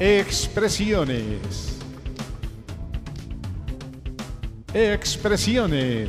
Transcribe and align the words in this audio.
Expresiones. 0.00 1.78
Expresiones. 4.74 6.08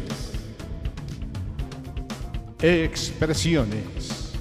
Expresiones. 2.59 4.33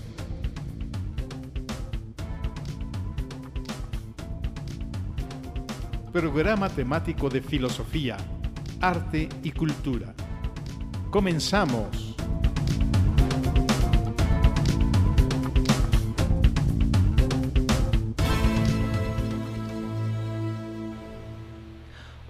Programa 6.11 6.71
temático 6.71 7.29
de 7.29 7.43
filosofía, 7.43 8.17
arte 8.81 9.29
y 9.43 9.51
cultura. 9.51 10.15
Comenzamos. 11.11 12.14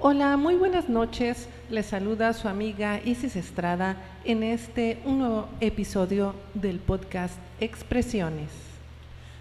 Hola, 0.07 0.37
muy 0.37 0.55
buenas 0.57 0.91
noches. 0.91 1.49
Les 1.71 1.87
saluda 1.87 2.35
su 2.35 2.47
amiga 2.47 3.01
Isis 3.07 3.37
Estrada 3.37 3.97
en 4.27 4.43
este 4.43 5.01
un 5.07 5.21
nuevo 5.21 5.49
episodio 5.63 6.35
del 6.53 6.79
podcast 6.79 7.39
Expresiones. 7.59 8.51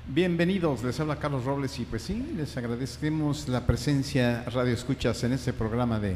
Bienvenidos, 0.08 0.82
les 0.82 0.98
habla 1.02 1.18
Carlos 1.18 1.44
Robles 1.44 1.78
y 1.80 1.84
pues 1.84 2.04
sí, 2.04 2.32
les 2.38 2.56
agradecemos 2.56 3.50
la 3.50 3.68
presencia 3.68 4.46
Radio 4.54 4.74
Escuchas 4.74 5.22
en 5.26 5.34
este 5.34 5.52
programa 5.52 6.00
de 6.00 6.16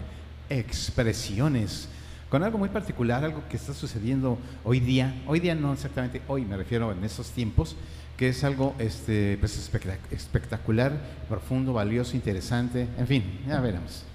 Expresiones, 0.49 1.89
con 2.29 2.41
algo 2.41 2.57
muy 2.57 2.69
particular, 2.69 3.25
algo 3.25 3.43
que 3.49 3.57
está 3.57 3.73
sucediendo 3.73 4.37
hoy 4.63 4.79
día, 4.79 5.13
hoy 5.27 5.41
día 5.41 5.55
no 5.55 5.73
exactamente 5.73 6.21
hoy, 6.29 6.45
me 6.45 6.55
refiero 6.55 6.93
en 6.93 7.03
esos 7.03 7.31
tiempos, 7.31 7.75
que 8.15 8.29
es 8.29 8.45
algo 8.45 8.75
este, 8.79 9.35
pues, 9.41 9.59
espectac- 9.59 10.09
espectacular, 10.09 10.93
profundo, 11.27 11.73
valioso, 11.73 12.15
interesante, 12.15 12.87
en 12.97 13.07
fin, 13.07 13.41
ya 13.45 13.59
veremos. 13.59 14.05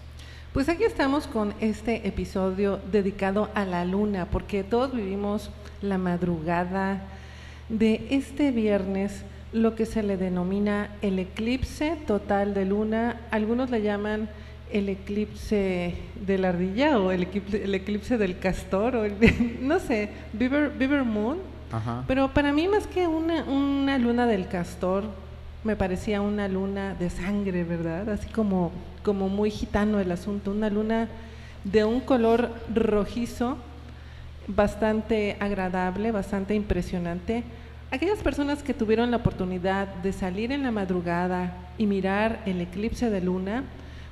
Pues 0.52 0.68
aquí 0.68 0.84
estamos 0.84 1.26
con 1.26 1.54
este 1.60 2.06
episodio 2.06 2.78
dedicado 2.90 3.48
a 3.54 3.64
la 3.64 3.84
luna, 3.84 4.26
porque 4.30 4.62
todos 4.64 4.94
vivimos 4.94 5.50
la 5.80 5.96
madrugada 5.96 7.02
de 7.70 8.06
este 8.10 8.50
viernes, 8.52 9.22
lo 9.54 9.74
que 9.74 9.86
se 9.86 10.02
le 10.02 10.16
denomina 10.18 10.90
el 11.00 11.18
eclipse 11.18 11.96
total 12.06 12.52
de 12.52 12.66
luna. 12.66 13.20
Algunos 13.30 13.70
le 13.70 13.80
llaman 13.82 14.28
el 14.70 14.88
eclipse 14.90 15.94
de 16.26 16.38
la 16.38 16.50
ardilla 16.50 16.98
o 16.98 17.12
el 17.12 17.22
eclipse, 17.24 17.64
el 17.64 17.74
eclipse 17.74 18.18
del 18.18 18.38
castor, 18.38 18.96
o 18.96 19.04
el- 19.04 19.58
no 19.62 19.78
sé, 19.78 20.10
Beaver, 20.34 20.70
Beaver 20.78 21.04
Moon. 21.04 21.38
Ajá. 21.72 22.04
Pero 22.06 22.28
para 22.34 22.52
mí 22.52 22.68
más 22.68 22.86
que 22.86 23.06
una, 23.06 23.44
una 23.44 23.96
luna 23.96 24.26
del 24.26 24.48
castor, 24.48 25.04
me 25.64 25.76
parecía 25.76 26.20
una 26.20 26.48
luna 26.48 26.94
de 26.94 27.10
sangre, 27.10 27.64
¿verdad? 27.64 28.08
Así 28.10 28.28
como, 28.28 28.72
como 29.02 29.28
muy 29.28 29.50
gitano 29.50 30.00
el 30.00 30.10
asunto, 30.10 30.50
una 30.50 30.70
luna 30.70 31.08
de 31.64 31.84
un 31.84 32.00
color 32.00 32.52
rojizo, 32.74 33.56
bastante 34.48 35.36
agradable, 35.38 36.10
bastante 36.10 36.54
impresionante. 36.54 37.44
Aquellas 37.92 38.18
personas 38.18 38.62
que 38.62 38.74
tuvieron 38.74 39.10
la 39.10 39.18
oportunidad 39.18 39.86
de 39.86 40.12
salir 40.12 40.50
en 40.50 40.62
la 40.62 40.70
madrugada 40.70 41.54
y 41.78 41.86
mirar 41.86 42.40
el 42.46 42.60
eclipse 42.60 43.10
de 43.10 43.20
luna, 43.20 43.64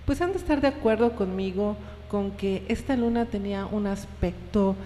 pues 0.05 0.21
han 0.21 0.33
de 0.33 0.39
estar 0.39 0.61
de 0.61 0.69
acuerdo 0.69 1.17
conmigo 1.17 1.77
con 2.09 2.33
que 2.33 2.65
esta 2.69 2.97
luna 2.97 3.27
tenía 3.27 3.67
un 3.67 3.87
aspecto 3.87 4.77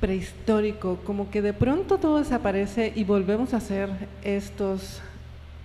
prehistórico, 0.00 0.98
como 1.04 1.30
que 1.30 1.42
de 1.42 1.52
pronto 1.52 1.98
todo 1.98 2.18
desaparece 2.18 2.92
y 2.96 3.04
volvemos 3.04 3.52
a 3.54 3.60
ser 3.60 3.90
estos 4.24 5.02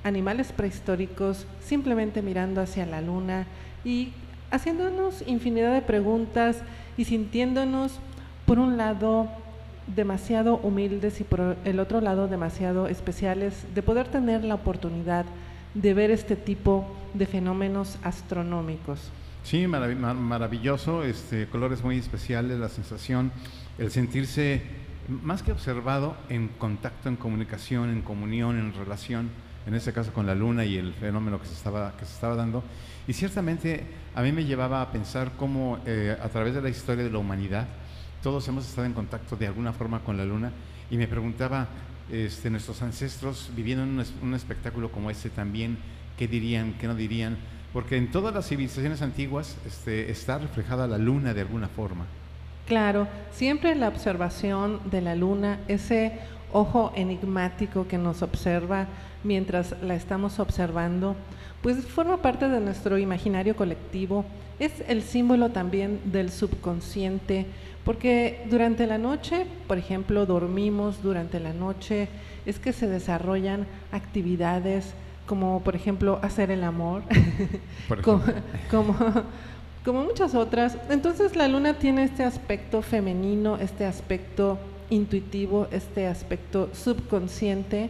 animales 0.05 0.53
prehistóricos 0.53 1.45
simplemente 1.59 2.21
mirando 2.21 2.61
hacia 2.61 2.85
la 2.85 3.01
luna 3.01 3.47
y 3.83 4.13
haciéndonos 4.51 5.23
infinidad 5.27 5.73
de 5.73 5.81
preguntas 5.81 6.59
y 6.95 7.03
sintiéndonos 7.05 7.99
por 8.45 8.59
un 8.59 8.77
lado 8.77 9.27
demasiado 9.87 10.57
humildes 10.57 11.19
y 11.21 11.23
por 11.23 11.57
el 11.65 11.79
otro 11.79 11.99
lado 12.01 12.27
demasiado 12.27 12.87
especiales 12.87 13.65
de 13.75 13.81
poder 13.83 14.07
tener 14.07 14.43
la 14.43 14.55
oportunidad 14.55 15.25
de 15.73 15.93
ver 15.93 16.11
este 16.11 16.35
tipo 16.35 16.85
de 17.13 17.25
fenómenos 17.25 17.97
astronómicos. 18.03 19.11
Sí, 19.43 19.63
marav- 19.65 19.95
ma- 19.97 20.13
maravilloso, 20.13 21.03
este, 21.03 21.47
colores 21.47 21.83
muy 21.83 21.97
especiales, 21.97 22.57
la 22.59 22.69
sensación, 22.69 23.31
el 23.77 23.91
sentirse 23.91 24.61
más 25.07 25.43
que 25.43 25.51
observado, 25.51 26.15
en 26.29 26.47
contacto, 26.47 27.09
en 27.09 27.15
comunicación, 27.15 27.89
en 27.91 28.01
comunión, 28.01 28.57
en 28.57 28.73
relación, 28.73 29.29
en 29.65 29.73
este 29.73 29.93
caso 29.93 30.13
con 30.13 30.25
la 30.25 30.35
luna 30.35 30.65
y 30.65 30.77
el 30.77 30.93
fenómeno 30.93 31.39
que 31.39 31.47
se 31.47 31.53
estaba, 31.53 31.95
que 31.97 32.05
se 32.05 32.13
estaba 32.13 32.35
dando. 32.35 32.63
Y 33.07 33.13
ciertamente 33.13 33.85
a 34.13 34.21
mí 34.21 34.31
me 34.31 34.45
llevaba 34.45 34.81
a 34.81 34.91
pensar 34.91 35.31
cómo 35.37 35.79
eh, 35.85 36.15
a 36.21 36.29
través 36.29 36.53
de 36.53 36.61
la 36.61 36.69
historia 36.69 37.03
de 37.03 37.09
la 37.09 37.17
humanidad, 37.17 37.67
todos 38.21 38.47
hemos 38.47 38.67
estado 38.67 38.87
en 38.87 38.93
contacto 38.93 39.35
de 39.35 39.47
alguna 39.47 39.73
forma 39.73 39.99
con 39.99 40.17
la 40.17 40.25
luna 40.25 40.51
y 40.89 40.97
me 40.97 41.07
preguntaba, 41.07 41.67
este, 42.11 42.49
nuestros 42.51 42.81
ancestros 42.83 43.49
viviendo 43.55 43.83
en 43.83 43.99
un, 43.99 44.05
un 44.21 44.33
espectáculo 44.35 44.91
como 44.91 45.09
este 45.09 45.29
también, 45.29 45.77
¿qué 46.17 46.27
dirían, 46.27 46.75
qué 46.79 46.87
no 46.87 46.95
dirían? 46.95 47.37
Porque 47.73 47.97
en 47.97 48.11
todas 48.11 48.33
las 48.33 48.47
civilizaciones 48.47 49.01
antiguas 49.01 49.57
este, 49.65 50.09
está 50.11 50.37
reflejada 50.37 50.87
la 50.87 50.97
luna 50.97 51.33
de 51.33 51.41
alguna 51.41 51.67
forma. 51.67 52.05
Claro, 52.67 53.07
siempre 53.31 53.75
la 53.75 53.89
observación 53.89 54.79
de 54.89 55.01
la 55.01 55.13
luna, 55.13 55.59
ese 55.67 56.19
ojo 56.55 56.93
enigmático 56.95 57.85
que 57.85 57.97
nos 57.97 58.21
observa 58.21 58.87
mientras 59.25 59.75
la 59.81 59.93
estamos 59.93 60.39
observando, 60.39 61.15
pues 61.61 61.85
forma 61.85 62.21
parte 62.21 62.47
de 62.47 62.61
nuestro 62.61 62.97
imaginario 62.97 63.57
colectivo, 63.57 64.23
es 64.57 64.71
el 64.87 65.03
símbolo 65.03 65.49
también 65.49 65.99
del 66.05 66.31
subconsciente, 66.31 67.45
porque 67.83 68.45
durante 68.49 68.87
la 68.87 68.97
noche, 68.97 69.45
por 69.67 69.77
ejemplo, 69.77 70.25
dormimos 70.25 71.03
durante 71.03 71.41
la 71.41 71.51
noche, 71.51 72.07
es 72.45 72.57
que 72.57 72.71
se 72.71 72.87
desarrollan 72.87 73.67
actividades 73.91 74.93
como 75.25 75.61
por 75.61 75.75
ejemplo 75.75 76.19
hacer 76.21 76.51
el 76.51 76.63
amor, 76.63 77.03
como, 78.03 78.23
como, 78.71 78.95
como 79.83 80.03
muchas 80.03 80.35
otras. 80.35 80.77
Entonces 80.89 81.35
la 81.35 81.49
luna 81.49 81.73
tiene 81.73 82.03
este 82.03 82.23
aspecto 82.23 82.81
femenino, 82.81 83.57
este 83.57 83.85
aspecto 83.85 84.57
intuitivo, 84.89 85.67
este 85.71 86.07
aspecto 86.07 86.69
subconsciente 86.73 87.89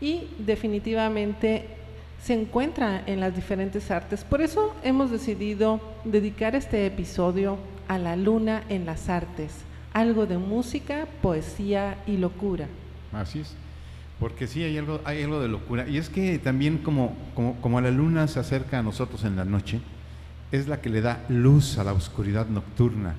y 0.00 0.28
definitivamente 0.38 1.66
se 2.22 2.34
encuentra 2.34 3.02
en 3.06 3.20
las 3.20 3.34
diferentes 3.34 3.90
artes. 3.90 4.24
Por 4.24 4.42
eso 4.42 4.74
hemos 4.84 5.10
decidido 5.10 5.80
dedicar 6.04 6.54
este 6.54 6.86
episodio 6.86 7.58
a 7.88 7.98
la 7.98 8.16
luna 8.16 8.62
en 8.68 8.86
las 8.86 9.08
artes, 9.08 9.52
algo 9.92 10.26
de 10.26 10.38
música, 10.38 11.06
poesía 11.20 11.98
y 12.06 12.16
locura. 12.16 12.68
Así 13.12 13.40
es. 13.40 13.54
Porque 14.20 14.46
sí, 14.46 14.62
hay 14.62 14.78
algo, 14.78 15.00
hay 15.04 15.22
algo 15.22 15.40
de 15.40 15.48
locura. 15.48 15.88
Y 15.88 15.96
es 15.96 16.08
que 16.08 16.38
también 16.38 16.78
como, 16.78 17.16
como, 17.34 17.60
como 17.60 17.80
la 17.80 17.90
luna 17.90 18.28
se 18.28 18.38
acerca 18.38 18.78
a 18.78 18.82
nosotros 18.82 19.24
en 19.24 19.34
la 19.34 19.44
noche, 19.44 19.80
es 20.52 20.68
la 20.68 20.80
que 20.80 20.90
le 20.90 21.00
da 21.00 21.24
luz 21.28 21.78
a 21.78 21.84
la 21.84 21.92
oscuridad 21.92 22.46
nocturna. 22.46 23.16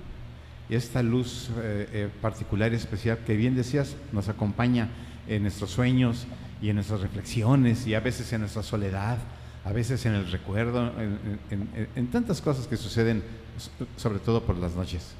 Esta 0.75 1.03
luz 1.03 1.49
eh, 1.57 1.87
eh, 1.93 2.09
particular 2.21 2.71
y 2.73 2.75
especial 2.77 3.19
que 3.25 3.35
bien 3.35 3.55
decías 3.55 3.95
nos 4.11 4.27
acompaña 4.29 4.89
en 5.27 5.43
nuestros 5.43 5.71
sueños 5.71 6.25
y 6.61 6.69
en 6.69 6.75
nuestras 6.75 7.01
reflexiones 7.01 7.85
y 7.87 7.93
a 7.95 7.99
veces 7.99 8.31
en 8.33 8.41
nuestra 8.41 8.63
soledad, 8.63 9.17
a 9.65 9.71
veces 9.71 10.05
en 10.05 10.13
el 10.13 10.31
recuerdo, 10.31 10.91
en, 10.99 11.69
en- 11.95 12.07
tantas 12.07 12.41
cosas 12.41 12.67
que 12.67 12.75
suceden, 12.77 13.23
so- 13.57 13.85
sobre 13.97 14.19
todo 14.19 14.41
por 14.43 14.57
las 14.57 14.75
noches. 14.75 15.13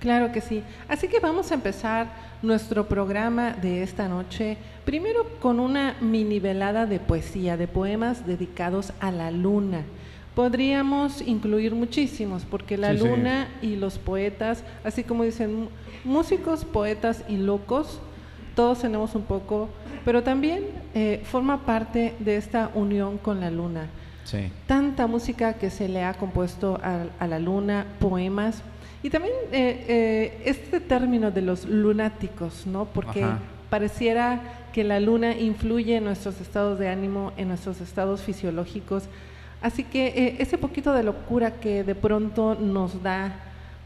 Claro 0.00 0.32
que 0.32 0.40
sí. 0.40 0.62
Así 0.88 1.08
que 1.08 1.18
vamos 1.20 1.50
a 1.50 1.54
empezar 1.54 2.12
nuestro 2.42 2.86
programa 2.88 3.52
de 3.52 3.82
esta 3.82 4.08
noche, 4.08 4.56
primero 4.84 5.24
con 5.40 5.60
una 5.60 5.96
mini 6.00 6.40
velada 6.40 6.86
de 6.86 6.98
poesía, 7.00 7.56
de 7.56 7.68
poemas 7.68 8.26
dedicados 8.26 8.92
a 9.00 9.10
la 9.10 9.30
luna. 9.30 9.82
Podríamos 10.34 11.20
incluir 11.22 11.74
muchísimos, 11.74 12.44
porque 12.44 12.76
la 12.76 12.90
Sí, 12.92 12.98
sí. 12.98 13.04
luna 13.08 13.48
y 13.62 13.76
los 13.76 13.98
poetas, 13.98 14.64
así 14.82 15.04
como 15.04 15.22
dicen 15.22 15.68
músicos, 16.04 16.64
poetas 16.64 17.22
y 17.28 17.36
locos, 17.36 18.00
todos 18.56 18.80
tenemos 18.82 19.14
un 19.14 19.22
poco, 19.22 19.68
pero 20.04 20.22
también 20.22 20.64
eh, 20.94 21.22
forma 21.24 21.64
parte 21.64 22.14
de 22.18 22.36
esta 22.36 22.70
unión 22.74 23.18
con 23.18 23.40
la 23.40 23.50
luna 23.50 23.88
Sí. 24.24 24.50
tanta 24.66 25.06
música 25.06 25.52
que 25.54 25.68
se 25.70 25.86
le 25.86 26.02
ha 26.02 26.14
compuesto 26.14 26.80
a, 26.82 27.04
a 27.20 27.26
la 27.26 27.38
luna, 27.38 27.84
poemas, 28.00 28.62
y 29.02 29.10
también 29.10 29.34
eh, 29.52 29.84
eh, 29.86 30.42
este 30.46 30.80
término 30.80 31.30
de 31.30 31.42
los 31.42 31.66
lunáticos, 31.66 32.66
¿no? 32.66 32.86
Porque 32.86 33.22
Ajá. 33.22 33.38
pareciera 33.68 34.40
que 34.72 34.82
la 34.82 34.98
luna 34.98 35.36
influye 35.36 35.96
en 35.96 36.04
nuestros 36.04 36.40
estados 36.40 36.78
de 36.78 36.88
ánimo, 36.88 37.32
en 37.36 37.48
nuestros 37.48 37.80
estados 37.82 38.22
fisiológicos. 38.22 39.04
Así 39.64 39.82
que 39.82 40.08
eh, 40.08 40.36
ese 40.40 40.58
poquito 40.58 40.92
de 40.92 41.02
locura 41.02 41.52
que 41.52 41.84
de 41.84 41.94
pronto 41.94 42.54
nos 42.54 43.02
da 43.02 43.32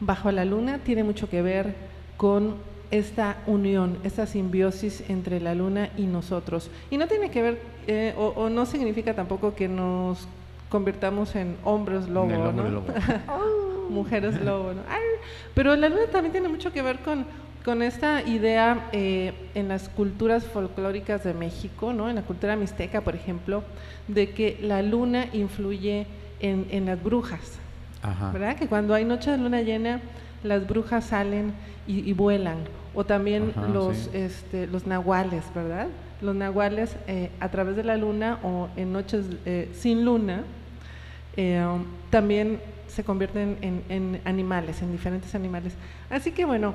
bajo 0.01 0.29
la 0.29 0.43
luna 0.43 0.79
tiene 0.79 1.05
mucho 1.05 1.29
que 1.29 1.41
ver 1.41 1.73
con 2.17 2.55
esta 2.91 3.37
unión, 3.47 3.97
esta 4.03 4.27
simbiosis 4.27 5.09
entre 5.09 5.39
la 5.39 5.55
luna 5.55 5.87
y 5.95 6.01
nosotros. 6.03 6.69
Y 6.91 6.97
no 6.97 7.07
tiene 7.07 7.31
que 7.31 7.41
ver, 7.41 7.61
eh, 7.87 8.13
o, 8.17 8.33
o 8.35 8.49
no 8.49 8.65
significa 8.65 9.13
tampoco 9.13 9.55
que 9.55 9.69
nos 9.69 10.27
convirtamos 10.67 11.33
en 11.37 11.55
hombres 11.63 12.09
lobo, 12.09 12.29
En 12.29 12.55
¿no? 12.57 12.69
lobo. 12.69 12.87
Mujeres 13.89 14.41
lobo, 14.41 14.73
¿no? 14.73 14.81
Ay, 14.89 14.99
pero 15.53 15.77
la 15.77 15.87
luna 15.87 16.07
también 16.11 16.33
tiene 16.33 16.49
mucho 16.49 16.73
que 16.73 16.81
ver 16.81 16.99
con, 16.99 17.25
con 17.65 17.81
esta 17.81 18.21
idea 18.23 18.89
eh, 18.91 19.33
en 19.53 19.67
las 19.67 19.89
culturas 19.89 20.45
folclóricas 20.45 21.23
de 21.23 21.33
México, 21.33 21.93
¿no? 21.93 22.09
En 22.09 22.15
la 22.15 22.21
cultura 22.21 22.55
mixteca, 22.55 23.01
por 23.01 23.15
ejemplo, 23.15 23.63
de 24.07 24.31
que 24.31 24.57
la 24.61 24.81
luna 24.81 25.25
influye 25.33 26.07
en, 26.39 26.67
en 26.71 26.85
las 26.85 27.01
brujas. 27.03 27.59
Ajá. 28.01 28.31
¿verdad? 28.31 28.55
Que 28.55 28.67
cuando 28.67 28.93
hay 28.93 29.03
noche 29.03 29.29
de 29.31 29.37
luna 29.37 29.61
llena, 29.61 29.99
las 30.43 30.65
brujas 30.67 31.05
salen 31.05 31.53
y, 31.85 32.09
y 32.09 32.13
vuelan. 32.13 32.59
O 32.95 33.03
también 33.03 33.51
Ajá, 33.55 33.67
los, 33.67 33.97
sí. 33.97 34.09
este, 34.13 34.67
los 34.67 34.87
nahuales, 34.87 35.43
¿verdad? 35.53 35.87
Los 36.21 36.35
nahuales 36.35 36.95
eh, 37.07 37.29
a 37.39 37.49
través 37.49 37.75
de 37.75 37.83
la 37.83 37.97
luna 37.97 38.39
o 38.41 38.69
en 38.77 38.93
noches 38.93 39.25
eh, 39.45 39.69
sin 39.73 40.05
luna, 40.05 40.43
eh, 41.35 41.61
también 42.09 42.59
se 42.87 43.03
convierten 43.03 43.57
en, 43.61 43.83
en 43.89 44.21
animales, 44.25 44.81
en 44.81 44.91
diferentes 44.91 45.35
animales. 45.35 45.73
Así 46.09 46.31
que 46.31 46.45
bueno, 46.45 46.73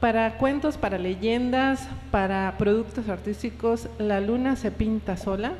para 0.00 0.34
cuentos, 0.38 0.76
para 0.76 0.96
leyendas, 0.98 1.88
para 2.10 2.54
productos 2.58 3.08
artísticos, 3.08 3.88
la 3.98 4.20
luna 4.20 4.54
se 4.56 4.70
pinta 4.70 5.16
sola 5.16 5.52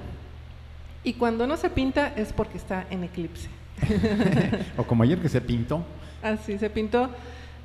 y 1.04 1.14
cuando 1.14 1.46
no 1.46 1.56
se 1.56 1.70
pinta 1.70 2.12
es 2.16 2.32
porque 2.32 2.58
está 2.58 2.84
en 2.90 3.04
eclipse. 3.04 3.48
O 4.76 4.84
como 4.84 5.02
ayer 5.02 5.18
que 5.18 5.28
se 5.28 5.40
pintó. 5.40 5.82
Así, 6.22 6.58
se 6.58 6.68
pintó, 6.70 7.10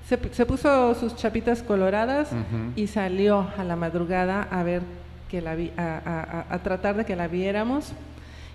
se, 0.07 0.19
se 0.31 0.45
puso 0.45 0.93
sus 0.95 1.15
chapitas 1.15 1.63
coloradas 1.63 2.29
y 2.75 2.87
salió 2.87 3.47
a 3.57 3.63
la 3.63 3.75
madrugada 3.75 4.47
a 4.51 4.63
ver 4.63 4.81
que 5.29 5.41
la 5.41 5.55
vi- 5.55 5.71
a, 5.77 5.81
a- 6.05 6.39
a- 6.49 6.55
a 6.55 6.59
tratar 6.59 6.95
de 6.95 7.05
que 7.05 7.15
la 7.15 7.27
viéramos. 7.27 7.93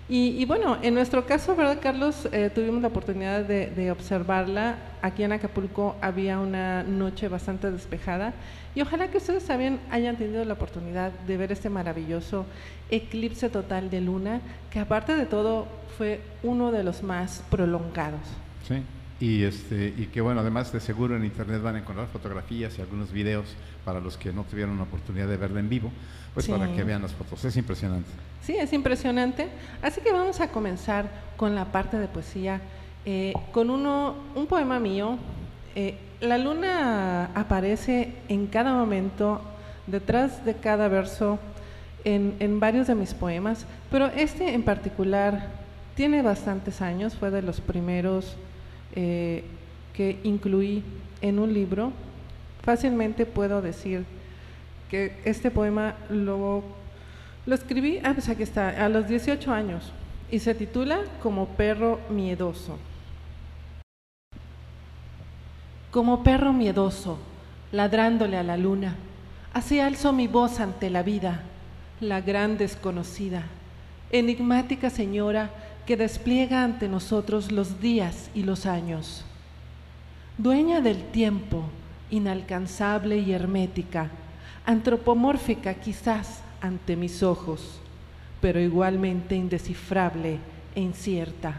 Y, 0.09 0.41
y 0.41 0.45
bueno, 0.45 0.79
en 0.81 0.95
nuestro 0.95 1.27
caso, 1.27 1.55
¿verdad, 1.55 1.77
Carlos? 1.79 2.27
Eh, 2.31 2.49
tuvimos 2.53 2.81
la 2.81 2.87
oportunidad 2.87 3.43
de, 3.43 3.67
de 3.67 3.91
observarla. 3.91 4.77
Aquí 5.03 5.21
en 5.21 5.31
Acapulco 5.31 5.95
había 6.01 6.39
una 6.39 6.81
noche 6.81 7.27
bastante 7.27 7.69
despejada 7.71 8.33
y 8.73 8.81
ojalá 8.81 9.09
que 9.09 9.17
ustedes 9.17 9.45
también 9.45 9.79
hayan 9.91 10.17
tenido 10.17 10.43
la 10.45 10.53
oportunidad 10.53 11.11
de 11.11 11.37
ver 11.37 11.51
este 11.51 11.69
maravilloso 11.69 12.45
eclipse 12.89 13.49
total 13.49 13.89
de 13.89 14.01
luna, 14.01 14.41
que 14.71 14.79
aparte 14.79 15.15
de 15.15 15.25
todo 15.25 15.67
fue 15.97 16.21
uno 16.41 16.71
de 16.71 16.83
los 16.83 17.03
más 17.03 17.43
prolongados. 17.51 18.21
Sí. 18.67 18.81
Y, 19.19 19.43
este, 19.43 19.93
y 19.97 20.05
que 20.05 20.21
bueno, 20.21 20.39
además 20.39 20.71
de 20.71 20.79
seguro 20.79 21.17
en 21.17 21.25
internet 21.25 21.61
van 21.61 21.75
a 21.75 21.79
encontrar 21.79 22.07
fotografías 22.07 22.77
y 22.77 22.81
algunos 22.81 23.11
videos 23.11 23.45
para 23.83 23.99
los 23.99 24.15
que 24.15 24.31
no 24.31 24.43
tuvieron 24.43 24.77
la 24.77 24.83
oportunidad 24.83 25.27
de 25.27 25.35
verla 25.35 25.59
en 25.59 25.67
vivo, 25.67 25.91
pues 26.33 26.45
Sí. 26.45 26.51
para 26.53 26.73
que 26.73 26.83
vean 26.83 27.01
las 27.01 27.11
fotos. 27.11 27.43
Es 27.43 27.57
impresionante. 27.57 28.09
Sí, 28.41 28.55
es 28.55 28.71
impresionante. 28.71 29.49
Así 29.81 29.99
que 30.01 30.13
vamos 30.13 30.39
a 30.39 30.47
comenzar 30.49 31.09
con 31.35 31.53
la 31.53 31.65
parte 31.65 31.97
de 31.99 32.07
poesía, 32.07 32.61
eh, 33.05 33.33
con 33.51 33.69
uno, 33.69 34.15
un 34.35 34.47
poema 34.47 34.79
mío. 34.79 35.17
Eh, 35.75 35.97
la 36.21 36.37
luna 36.37 37.25
aparece 37.35 38.13
en 38.29 38.47
cada 38.47 38.73
momento, 38.73 39.41
detrás 39.87 40.45
de 40.45 40.53
cada 40.55 40.87
verso, 40.87 41.39
en, 42.05 42.35
en 42.39 42.61
varios 42.61 42.87
de 42.87 42.95
mis 42.95 43.13
poemas, 43.13 43.65
pero 43.91 44.05
este 44.07 44.53
en 44.53 44.63
particular 44.63 45.47
tiene 45.95 46.21
bastantes 46.21 46.81
años, 46.81 47.15
fue 47.15 47.29
de 47.31 47.41
los 47.41 47.59
primeros 47.59 48.37
eh, 49.01 49.43
que 49.93 50.19
incluí 50.23 50.83
en 51.21 51.39
un 51.39 51.53
libro. 51.53 51.93
Fácilmente 52.63 53.25
puedo 53.25 53.61
decir 53.61 54.03
que 54.89 55.13
este 55.23 55.51
poema 55.51 55.95
lo 56.09 56.63
lo 57.45 57.55
escribí, 57.55 57.99
ah, 58.03 58.11
pues 58.13 58.29
aquí 58.29 58.43
está, 58.43 58.69
a 58.85 58.89
los 58.89 59.07
18 59.07 59.51
años 59.51 59.91
y 60.29 60.37
se 60.37 60.53
titula 60.53 60.99
Como 61.23 61.47
perro 61.47 61.99
miedoso. 62.09 62.77
Como 65.89 66.23
perro 66.23 66.53
miedoso, 66.53 67.17
ladrándole 67.71 68.37
a 68.37 68.43
la 68.43 68.55
luna, 68.55 68.97
así 69.53 69.79
alzo 69.79 70.13
mi 70.13 70.27
voz 70.27 70.59
ante 70.59 70.91
la 70.91 71.01
vida, 71.01 71.41
la 72.01 72.21
gran 72.21 72.59
desconocida, 72.59 73.45
enigmática 74.11 74.91
señora 74.91 75.49
que 75.89 75.97
despliega 75.97 76.63
ante 76.63 76.87
nosotros 76.87 77.51
los 77.51 77.81
días 77.81 78.29
y 78.35 78.43
los 78.43 78.67
años. 78.67 79.25
Dueña 80.37 80.81
del 80.81 81.01
tiempo, 81.01 81.63
inalcanzable 82.11 83.17
y 83.17 83.33
hermética, 83.33 84.11
antropomórfica 84.67 85.73
quizás 85.73 86.43
ante 86.61 86.95
mis 86.95 87.23
ojos, 87.23 87.79
pero 88.39 88.59
igualmente 88.59 89.35
indescifrable 89.35 90.37
e 90.75 90.81
incierta. 90.81 91.55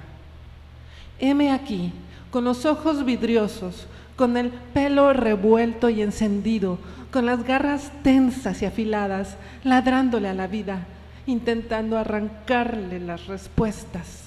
Heme 1.18 1.50
aquí, 1.50 1.92
con 2.30 2.44
los 2.44 2.66
ojos 2.66 3.04
vidriosos, 3.04 3.88
con 4.14 4.36
el 4.36 4.50
pelo 4.50 5.12
revuelto 5.12 5.90
y 5.90 6.02
encendido, 6.02 6.78
con 7.10 7.26
las 7.26 7.42
garras 7.42 7.90
tensas 8.04 8.62
y 8.62 8.66
afiladas, 8.66 9.36
ladrándole 9.64 10.28
a 10.28 10.34
la 10.34 10.46
vida, 10.46 10.86
intentando 11.26 11.98
arrancarle 11.98 13.00
las 13.00 13.26
respuestas. 13.26 14.24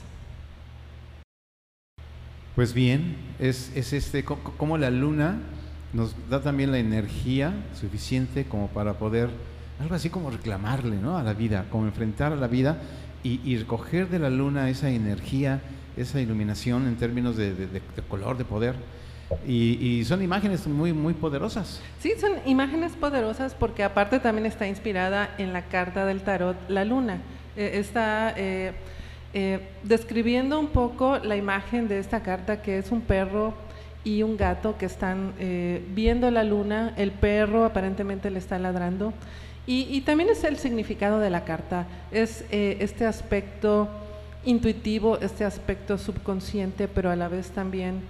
Pues 2.56 2.74
bien, 2.74 3.16
es, 3.40 3.72
es 3.75 3.94
este, 3.94 4.24
co- 4.24 4.38
co- 4.44 4.54
como 4.57 4.78
la 4.78 4.92
luna 4.92 5.40
nos 5.92 6.16
da 6.30 6.42
también 6.42 6.72
la 6.72 6.78
energía 6.80 7.54
suficiente 7.80 8.45
como 8.45 8.68
para 8.68 8.94
poder, 9.00 9.30
algo 9.80 9.95
así 9.95 10.10
como 10.10 10.30
reclamarle 10.30 10.98
¿no? 10.98 11.18
a 11.18 11.24
la 11.24 11.34
vida, 11.34 11.66
como 11.72 11.86
enfrentar 11.86 12.31
a 12.31 12.36
la 12.36 12.48
vida 12.48 12.78
y, 13.24 13.39
y 13.44 13.57
recoger 13.57 14.10
de 14.10 14.19
la 14.19 14.30
luna 14.30 14.69
esa 14.69 14.89
energía, 14.89 15.62
esa 15.98 16.19
iluminación 16.22 16.88
en 16.88 16.96
términos 16.96 17.38
de- 17.38 17.54
de 17.56 17.81
color, 18.07 18.38
de 18.38 18.46
poder. 18.46 18.75
Y, 19.48 20.04
son 20.06 20.22
imágenes 20.22 20.68
muy, 20.68 20.94
muy 20.94 21.14
poderosas. 21.14 21.81
Sí, 22.00 22.14
son 22.20 22.34
imágenes 22.46 22.94
poderosas 22.94 23.56
porque 23.56 23.84
aparte 23.84 24.20
también 24.20 24.46
está 24.46 24.68
inspirada 24.68 25.34
en 25.38 25.54
la 25.54 25.64
carta 25.64 26.06
del 26.06 26.22
tarot 26.22 26.58
La 26.70 26.86
Luna. 26.86 27.22
Eh, 27.56 27.72
está 27.75 28.34
eh, 28.36 28.74
eh, 29.34 29.60
describiendo 29.84 30.60
un 30.60 30.68
poco 30.68 31.20
la 31.20 31.36
imagen 31.36 31.88
de 31.88 32.00
esta 32.00 32.22
carta 32.24 32.62
que 32.62 32.78
es 32.78 32.92
un 32.92 33.02
perro 33.02 33.54
y 34.04 34.24
un 34.24 34.38
gato 34.38 34.78
que 34.78 34.86
están 34.86 35.34
viendo 35.96 36.30
la 36.30 36.44
luna, 36.44 36.94
el 36.98 37.12
perro 37.12 37.64
aparentemente 37.64 38.30
le 38.30 38.40
está 38.40 38.60
ladrando 38.60 39.13
y, 39.65 39.88
y 39.89 40.01
también 40.01 40.30
es 40.30 40.44
el 40.44 40.58
significado 40.58 41.20
de 41.20 41.30
la 41.30 41.46
carta, 41.46 41.88
es 42.12 42.44
este 42.51 43.06
aspecto 43.06 43.88
intuitivo, 44.44 45.20
este 45.20 45.46
aspecto 45.46 45.98
subconsciente, 45.98 46.89
pero 46.89 47.12
a 47.12 47.15
la 47.15 47.30
vez 47.30 47.51
también 47.51 48.01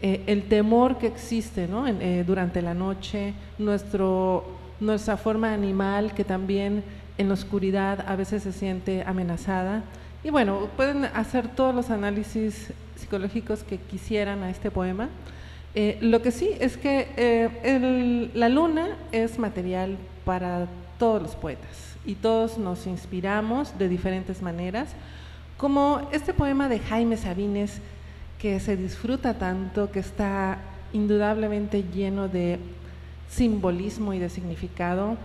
eh, 0.00 0.22
el 0.26 0.44
temor 0.44 0.98
que 0.98 1.08
existe 1.08 1.66
¿no? 1.66 1.86
Eh, 1.88 2.24
durante 2.26 2.62
la 2.62 2.74
noche, 2.74 3.34
nuestra 3.58 5.16
forma 5.16 5.52
animal 5.52 6.14
que 6.14 6.24
también 6.24 6.84
en 7.18 7.28
la 7.28 7.34
oscuridad 7.34 8.04
a 8.06 8.14
veces 8.14 8.44
se 8.44 8.52
siente 8.52 9.02
amenazada. 9.04 9.82
Y 10.22 10.30
bueno, 10.30 10.68
pueden 10.76 11.04
hacer 11.04 11.48
todos 11.48 11.74
los 11.74 11.90
análisis 11.90 12.72
psicológicos 12.96 13.64
que 13.64 13.78
quisieran 13.78 14.42
a 14.42 14.50
este 14.50 14.70
poema. 14.70 15.08
Eh, 15.74 15.98
lo 16.00 16.22
que 16.22 16.30
sí 16.30 16.50
es 16.60 16.76
que 16.76 18.30
la 18.34 18.48
luna 18.48 18.96
es 19.12 19.38
material 19.38 19.96
para 20.24 20.66
todos 20.98 21.22
los 21.22 21.36
poetas 21.36 21.96
y 22.04 22.14
todos 22.14 22.58
nos 22.58 22.86
inspiramos 22.86 23.76
de 23.78 23.88
diferentes 23.88 24.42
maneras, 24.42 24.90
como 25.56 26.08
este 26.12 26.32
poema 26.32 26.68
de 26.68 26.78
Jaime 26.78 27.16
Sabines 27.16 27.80
que 28.38 28.60
se 28.60 28.76
disfruta 28.76 29.34
tanto, 29.34 29.90
que 29.90 30.00
está 30.00 30.58
indudablemente 30.92 31.82
lleno 31.82 32.28
de 32.28 32.58
simbolismo 33.28 34.14
y 34.14 34.18
de 34.18 34.30
significado, 34.30 35.16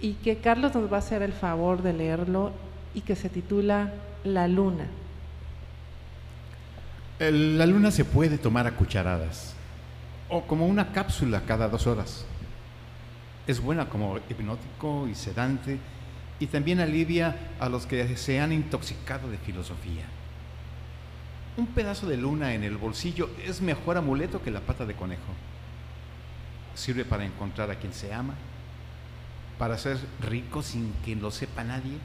y 0.00 0.14
que 0.14 0.36
Carlos 0.36 0.74
nos 0.74 0.92
va 0.92 0.96
a 0.96 0.98
hacer 1.00 1.22
el 1.22 1.32
favor 1.32 1.82
de 1.82 1.92
leerlo 1.92 2.52
y 2.94 3.00
que 3.00 3.16
se 3.16 3.28
titula 3.28 3.92
La 4.24 4.46
Luna. 4.48 4.86
La 7.18 7.64
luna 7.64 7.90
se 7.90 8.04
puede 8.04 8.38
tomar 8.38 8.66
a 8.66 8.72
cucharadas 8.72 9.54
o 10.28 10.42
como 10.42 10.66
una 10.66 10.92
cápsula 10.92 11.42
cada 11.46 11.68
dos 11.68 11.86
horas. 11.86 12.26
Es 13.46 13.60
buena 13.60 13.88
como 13.88 14.18
hipnótico 14.28 15.06
y 15.08 15.14
sedante 15.14 15.78
y 16.40 16.46
también 16.46 16.80
alivia 16.80 17.36
a 17.60 17.68
los 17.68 17.86
que 17.86 18.16
se 18.16 18.40
han 18.40 18.52
intoxicado 18.52 19.30
de 19.30 19.38
filosofía. 19.38 20.04
Un 21.56 21.66
pedazo 21.68 22.06
de 22.06 22.16
luna 22.16 22.54
en 22.54 22.64
el 22.64 22.76
bolsillo 22.76 23.30
es 23.44 23.60
mejor 23.60 23.96
amuleto 23.96 24.42
que 24.42 24.50
la 24.50 24.60
pata 24.60 24.84
de 24.86 24.94
conejo. 24.94 25.22
Sirve 26.74 27.04
para 27.04 27.24
encontrar 27.24 27.70
a 27.70 27.76
quien 27.76 27.92
se 27.92 28.12
ama, 28.12 28.34
para 29.56 29.78
ser 29.78 29.98
rico 30.20 30.62
sin 30.62 30.92
que 31.04 31.14
lo 31.14 31.30
sepa 31.30 31.62
nadie 31.62 31.98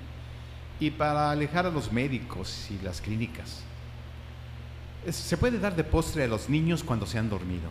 y 0.80 0.92
para 0.92 1.32
alejar 1.32 1.66
a 1.66 1.72
los 1.72 1.92
médicos 1.92 2.70
y 2.70 2.84
las 2.84 3.02
clínicas. 3.02 3.64
Se 5.10 5.38
puede 5.38 5.58
dar 5.58 5.76
de 5.76 5.84
postre 5.84 6.26
a 6.26 6.28
los 6.28 6.48
niños 6.48 6.84
cuando 6.84 7.08
se 7.08 7.18
han 7.18 7.30
dormido. 7.30 7.70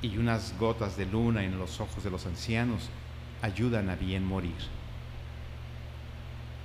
Y 0.00 0.16
unas 0.16 0.54
gotas 0.58 0.96
de 0.96 1.04
luna 1.04 1.44
en 1.44 1.58
los 1.58 1.78
ojos 1.80 2.02
de 2.02 2.10
los 2.10 2.24
ancianos 2.24 2.88
ayudan 3.42 3.90
a 3.90 3.96
bien 3.96 4.24
morir. 4.24 4.56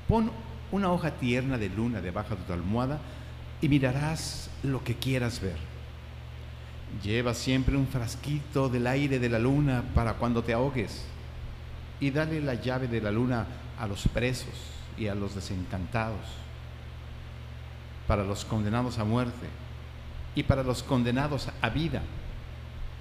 Pon 0.08 0.32
una 0.72 0.90
hoja 0.92 1.12
tierna 1.12 1.58
de 1.58 1.68
luna 1.68 2.00
debajo 2.00 2.36
de 2.36 2.44
tu 2.44 2.54
almohada 2.54 3.00
y 3.62 3.70
mirarás 3.70 4.50
lo 4.64 4.84
que 4.84 4.96
quieras 4.96 5.40
ver. 5.40 5.58
Lleva 7.04 7.34
siempre 7.34 7.76
un 7.76 7.88
frasquito 7.88 8.70
del 8.70 8.88
aire 8.88 9.20
de 9.20 9.30
la 9.30 9.40
luna 9.40 9.84
para 9.94 10.14
cuando 10.14 10.44
te 10.44 10.54
ahogues 10.54 11.06
y 12.00 12.12
dale 12.12 12.42
la 12.42 12.56
llave 12.56 12.88
de 12.88 13.02
la 13.02 13.12
luna 13.12 13.48
a 13.80 13.88
los 13.88 14.08
presos 14.08 14.54
y 14.98 15.08
a 15.08 15.16
los 15.16 15.36
desencantados, 15.36 16.26
para 18.08 18.24
los 18.24 18.46
condenados 18.46 18.98
a 19.00 19.04
muerte 19.04 19.48
y 20.36 20.44
para 20.44 20.64
los 20.64 20.84
condenados 20.84 21.50
a 21.62 21.70
vida. 21.70 22.02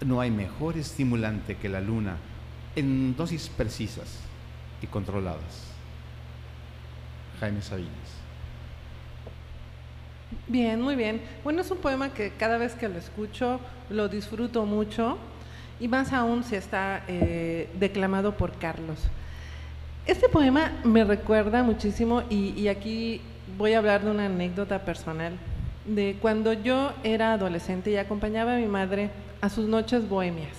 No 0.04 0.20
hay 0.20 0.30
mejor 0.30 0.76
estimulante 0.76 1.56
que 1.56 1.68
la 1.68 1.80
luna 1.80 2.16
en 2.76 3.16
dosis 3.16 3.48
precisas 3.48 4.18
y 4.82 4.86
controladas. 4.86 5.74
Jaime 7.40 7.62
Sabinas. 7.62 8.23
Bien, 10.46 10.80
muy 10.80 10.96
bien. 10.96 11.20
Bueno, 11.42 11.60
es 11.60 11.70
un 11.70 11.78
poema 11.78 12.12
que 12.12 12.30
cada 12.30 12.58
vez 12.58 12.74
que 12.74 12.88
lo 12.88 12.98
escucho 12.98 13.60
lo 13.90 14.08
disfruto 14.08 14.64
mucho 14.64 15.18
y 15.80 15.88
más 15.88 16.12
aún 16.12 16.44
si 16.44 16.56
está 16.56 17.02
eh, 17.08 17.68
declamado 17.78 18.36
por 18.36 18.52
Carlos. 18.52 18.98
Este 20.06 20.28
poema 20.28 20.72
me 20.84 21.04
recuerda 21.04 21.62
muchísimo 21.62 22.22
y, 22.28 22.68
aquí 22.68 23.20
voy 23.56 23.72
a 23.72 23.78
hablar 23.78 24.04
de 24.04 24.10
una 24.10 24.26
anécdota 24.26 24.84
personal 24.84 25.32
de 25.86 26.16
cuando 26.20 26.52
yo 26.52 26.92
era 27.02 27.32
adolescente 27.32 27.90
y 27.90 27.96
acompañaba 27.96 28.54
a 28.54 28.58
mi 28.58 28.66
madre 28.66 29.10
a 29.40 29.48
sus 29.48 29.66
noches 29.66 30.08
bohemias. 30.08 30.56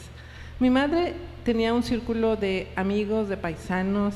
Mi 0.60 0.70
madre 0.70 1.14
tenía 1.44 1.74
un 1.74 1.84
círculo 1.84 2.36
de 2.36 2.70
amigos, 2.76 3.30
de 3.30 3.38
paisanos, 3.38 4.16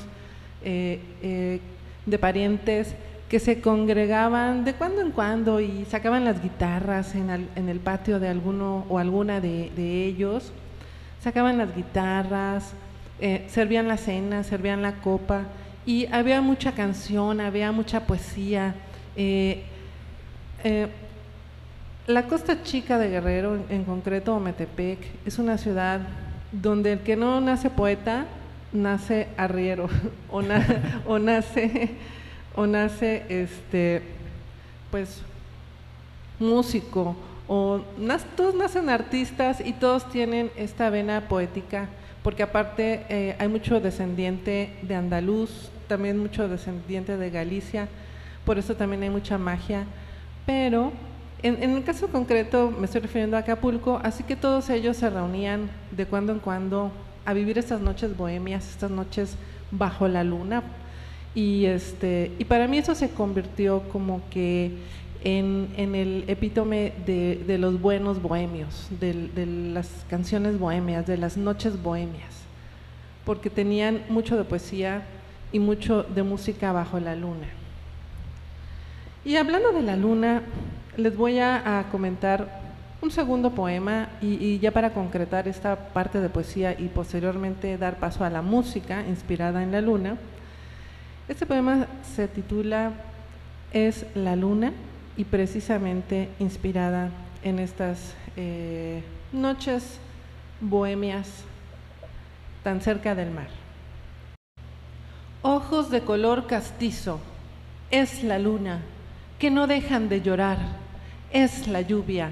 eh, 0.63 0.99
eh, 1.21 1.59
de 2.05 2.19
parientes 2.19 2.95
que 3.29 3.39
se 3.39 3.61
congregaban 3.61 4.65
de 4.65 4.73
cuando 4.73 5.01
en 5.01 5.11
cuando 5.11 5.61
y 5.61 5.85
sacaban 5.85 6.25
las 6.25 6.41
guitarras 6.41 7.13
en, 7.13 7.29
el 7.29 7.79
patio 7.79 8.19
de 8.19 8.27
alguno 8.27 8.85
o 8.89 8.97
alguna 8.97 9.39
de, 9.39 10.05
ellos, 10.05 10.51
sacaban 11.21 11.59
las 11.59 11.75
guitarras, 11.75 12.73
eh, 13.19 13.45
servían 13.47 13.87
la 13.87 13.97
cena, 13.97 14.43
servían 14.43 14.81
la 14.81 14.93
copa 14.95 15.43
y 15.85 16.07
había 16.07 16.41
mucha 16.41 16.71
canción, 16.71 17.39
había 17.39 17.71
mucha 17.71 18.07
poesía. 18.07 18.73
la 22.07 22.23
Costa 22.23 22.63
Chica 22.63 22.97
de 22.97 23.09
Guerrero, 23.09 23.59
en, 23.69 23.83
concreto 23.83 24.35
Ometepec, 24.35 24.99
es 25.27 25.37
una 25.37 25.59
ciudad 25.59 26.01
donde 26.51 26.93
el 26.93 26.99
que 27.01 27.15
no 27.15 27.39
nace 27.41 27.69
poeta, 27.69 28.25
nace 28.73 29.27
arriero, 29.37 29.87
o 30.31 31.19
nace, 31.19 31.91
o 32.59 32.67
nace 32.67 33.23
este, 33.29 34.01
pues, 34.91 35.21
músico, 36.39 37.15
o 37.47 37.79
todos 38.35 38.53
nacen 38.53 38.89
artistas 38.89 39.61
y 39.65 39.71
todos 39.71 40.09
tienen 40.09 40.51
esta 40.57 40.89
vena 40.89 41.29
poética, 41.29 41.87
porque 42.21 42.43
aparte 42.43 43.05
eh, 43.07 43.37
hay 43.39 43.47
mucho 43.47 43.79
descendiente 43.79 44.73
de 44.81 44.93
andaluz, 44.93 45.71
también 45.87 46.17
mucho 46.17 46.49
descendiente 46.49 47.15
de 47.15 47.29
Galicia, 47.29 47.87
por 48.43 48.57
eso 48.57 48.75
también 48.75 49.03
hay 49.03 49.09
mucha 49.09 49.37
magia, 49.37 49.85
pero 50.45 50.91
en, 51.41 51.63
el 51.63 51.83
caso 51.85 52.09
concreto 52.09 52.73
me 52.77 52.87
estoy 52.87 52.99
refiriendo 52.99 53.37
a 53.37 53.39
Acapulco, 53.39 54.01
así 54.03 54.23
que 54.23 54.35
todos 54.35 54.69
ellos 54.69 54.97
se 54.97 55.09
reunían 55.09 55.69
de 55.91 56.05
cuando 56.05 56.33
en 56.33 56.39
cuando 56.39 56.91
a 57.23 57.31
vivir 57.31 57.57
estas 57.57 57.79
noches 57.79 58.17
bohemias, 58.17 58.69
estas 58.69 58.91
noches 58.91 59.37
bajo 59.71 60.09
la 60.09 60.25
luna. 60.25 60.61
Y, 61.35 61.65
este, 61.65 62.31
y 62.39 62.45
para 62.45 62.67
mí 62.67 62.77
eso 62.77 62.95
se 62.95 63.09
convirtió 63.09 63.83
como 63.89 64.21
que 64.29 64.71
en, 65.23 65.69
el 65.77 66.25
epítome 66.27 66.93
de, 67.05 67.57
los 67.57 67.79
buenos 67.79 68.21
bohemios, 68.21 68.87
de, 68.99 69.27
de 69.29 69.45
las 69.45 69.87
canciones 70.09 70.57
bohemias, 70.57 71.05
de 71.05 71.17
las 71.17 71.37
noches 71.37 71.81
bohemias, 71.81 72.35
porque 73.25 73.49
tenían 73.49 74.01
mucho 74.09 74.37
de 74.37 74.43
poesía 74.43 75.03
y 75.51 75.59
mucho 75.59 76.03
de 76.03 76.23
música 76.23 76.71
bajo 76.71 76.99
la 76.99 77.15
luna. 77.15 77.47
Y 79.25 79.35
hablando 79.35 79.71
de 79.71 79.81
la 79.81 79.97
luna, 79.97 80.43
les 80.95 81.15
voy 81.15 81.39
a, 81.39 81.85
comentar 81.91 82.59
un 83.01 83.11
segundo 83.11 83.51
poema 83.51 84.09
y, 84.21 84.59
ya 84.59 84.71
para 84.71 84.93
concretar 84.93 85.47
esta 85.47 85.75
parte 85.93 86.19
de 86.19 86.29
poesía 86.29 86.75
y 86.77 86.87
posteriormente 86.87 87.77
dar 87.77 87.97
paso 87.97 88.23
a 88.23 88.29
la 88.29 88.41
música 88.41 89.05
inspirada 89.07 89.63
en 89.63 89.71
la 89.71 89.81
luna. 89.81 90.17
Este 91.29 91.45
poema 91.45 91.85
se 92.15 92.27
titula 92.27 92.91
Es 93.71 94.05
la 94.15 94.35
luna 94.35 94.73
y 95.15 95.25
precisamente 95.25 96.27
inspirada 96.39 97.11
en 97.43 97.59
estas 97.59 98.15
eh, 98.35 99.03
noches 99.31 99.99
bohemias 100.59 101.27
tan 102.63 102.81
cerca 102.81 103.13
del 103.13 103.29
mar. 103.29 103.47
Ojos 105.43 105.91
de 105.91 106.01
color 106.01 106.47
castizo, 106.47 107.19
es 107.91 108.23
la 108.23 108.39
luna 108.39 108.81
que 109.37 109.51
no 109.51 109.67
dejan 109.67 110.09
de 110.09 110.21
llorar 110.21 110.57
es 111.31 111.67
la 111.67 111.81
lluvia, 111.81 112.31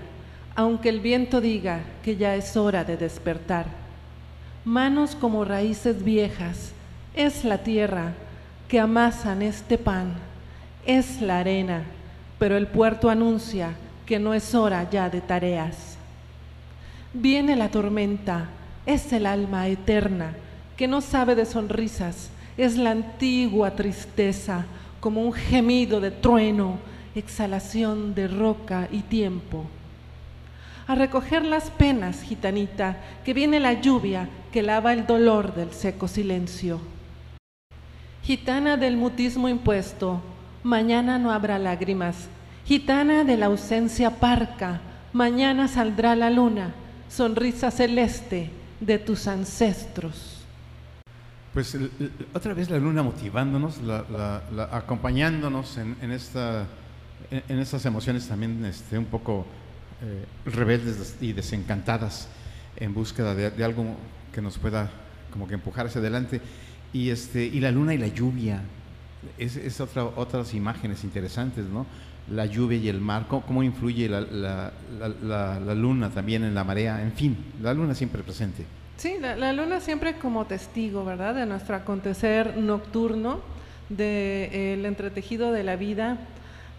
aunque 0.55 0.89
el 0.89 1.01
viento 1.01 1.39
diga 1.39 1.81
que 2.03 2.15
ya 2.15 2.35
es 2.35 2.57
hora 2.57 2.83
de 2.83 2.97
despertar. 2.97 3.67
Manos 4.65 5.15
como 5.15 5.45
raíces 5.45 6.03
viejas, 6.03 6.71
es 7.13 7.45
la 7.45 7.59
tierra 7.59 8.13
que 8.67 8.79
amasan 8.79 9.41
este 9.41 9.77
pan, 9.77 10.13
es 10.85 11.21
la 11.21 11.39
arena, 11.39 11.83
pero 12.39 12.57
el 12.57 12.67
puerto 12.67 13.09
anuncia 13.09 13.75
que 14.05 14.19
no 14.19 14.33
es 14.33 14.55
hora 14.55 14.89
ya 14.89 15.09
de 15.09 15.21
tareas. 15.21 15.97
Viene 17.13 17.55
la 17.55 17.69
tormenta, 17.69 18.49
es 18.85 19.11
el 19.13 19.25
alma 19.25 19.67
eterna 19.67 20.33
que 20.77 20.87
no 20.87 21.01
sabe 21.01 21.35
de 21.35 21.45
sonrisas, 21.45 22.29
es 22.57 22.77
la 22.77 22.91
antigua 22.91 23.71
tristeza 23.71 24.65
como 24.99 25.21
un 25.21 25.33
gemido 25.33 25.99
de 25.99 26.11
trueno 26.11 26.77
exhalación 27.19 28.13
de 28.13 28.27
roca 28.27 28.87
y 28.91 29.01
tiempo. 29.01 29.65
A 30.87 30.95
recoger 30.95 31.43
las 31.43 31.69
penas, 31.69 32.21
gitanita, 32.21 32.97
que 33.25 33.33
viene 33.33 33.59
la 33.59 33.73
lluvia 33.73 34.29
que 34.51 34.61
lava 34.61 34.93
el 34.93 35.05
dolor 35.05 35.53
del 35.55 35.71
seco 35.73 36.07
silencio. 36.07 36.79
Gitana 38.27 38.77
del 38.77 38.97
mutismo 38.97 39.47
impuesto, 39.49 40.21
mañana 40.61 41.17
no 41.17 41.31
habrá 41.31 41.57
lágrimas. 41.57 42.27
Gitana 42.65 43.23
de 43.23 43.37
la 43.37 43.45
ausencia 43.47 44.19
parca, 44.19 44.81
mañana 45.13 45.67
saldrá 45.67 46.13
la 46.15 46.29
luna, 46.29 46.75
sonrisa 47.09 47.71
celeste 47.71 48.51
de 48.79 48.99
tus 48.99 49.27
ancestros. 49.27 50.43
Pues 51.53 51.75
otra 52.33 52.53
vez 52.53 52.69
la 52.69 52.77
luna 52.77 53.01
motivándonos, 53.01 53.79
acompañándonos 54.71 55.77
en 55.77 56.11
esta 56.11 56.67
en, 57.31 57.59
estas 57.59 57.85
emociones 57.85 58.27
también 58.27 58.63
este, 58.65 58.97
un 58.97 59.05
poco 59.05 59.45
eh, 60.01 60.25
rebeldes 60.45 61.17
y 61.21 61.33
desencantadas 61.33 62.27
en 62.75 62.93
búsqueda 62.93 63.33
de, 63.33 63.63
algo 63.63 63.95
que 64.31 64.41
nos 64.41 64.57
pueda 64.57 64.89
como 65.31 65.47
que 65.47 65.55
empujar 65.55 65.87
hacia 65.87 65.99
adelante. 65.99 66.41
Y, 66.93 67.09
este, 67.09 67.43
y 67.43 67.59
la 67.59 67.71
luna 67.71 67.93
y 67.93 67.97
la 67.97 68.07
lluvia, 68.07 68.61
es, 69.37 69.55
es 69.55 69.81
otra, 69.81 70.05
otras 70.05 70.53
imágenes 70.53 71.03
interesantes, 71.03 71.65
¿no? 71.65 71.85
La 72.29 72.45
lluvia 72.45 72.77
y 72.77 72.89
el 72.89 72.99
mar, 72.99 73.25
cómo, 73.27 73.63
influye 73.63 74.09
la, 74.09 74.21
la, 74.21 74.71
la, 75.59 75.75
luna 75.75 76.09
también 76.09 76.43
en 76.43 76.53
la 76.53 76.63
marea, 76.63 77.01
en 77.01 77.13
fin, 77.13 77.37
la 77.61 77.73
luna 77.73 77.95
siempre 77.95 78.21
presente. 78.21 78.65
Sí, 78.97 79.15
la, 79.19 79.53
luna 79.53 79.79
siempre 79.79 80.15
como 80.17 80.45
testigo, 80.45 81.05
¿verdad? 81.05 81.35
De 81.35 81.45
nuestro 81.45 81.75
acontecer 81.75 82.57
nocturno, 82.57 83.39
del 83.89 83.97
de, 83.97 84.73
el 84.73 84.85
entretejido 84.85 85.51
de 85.51 85.63
la 85.63 85.77
vida, 85.77 86.17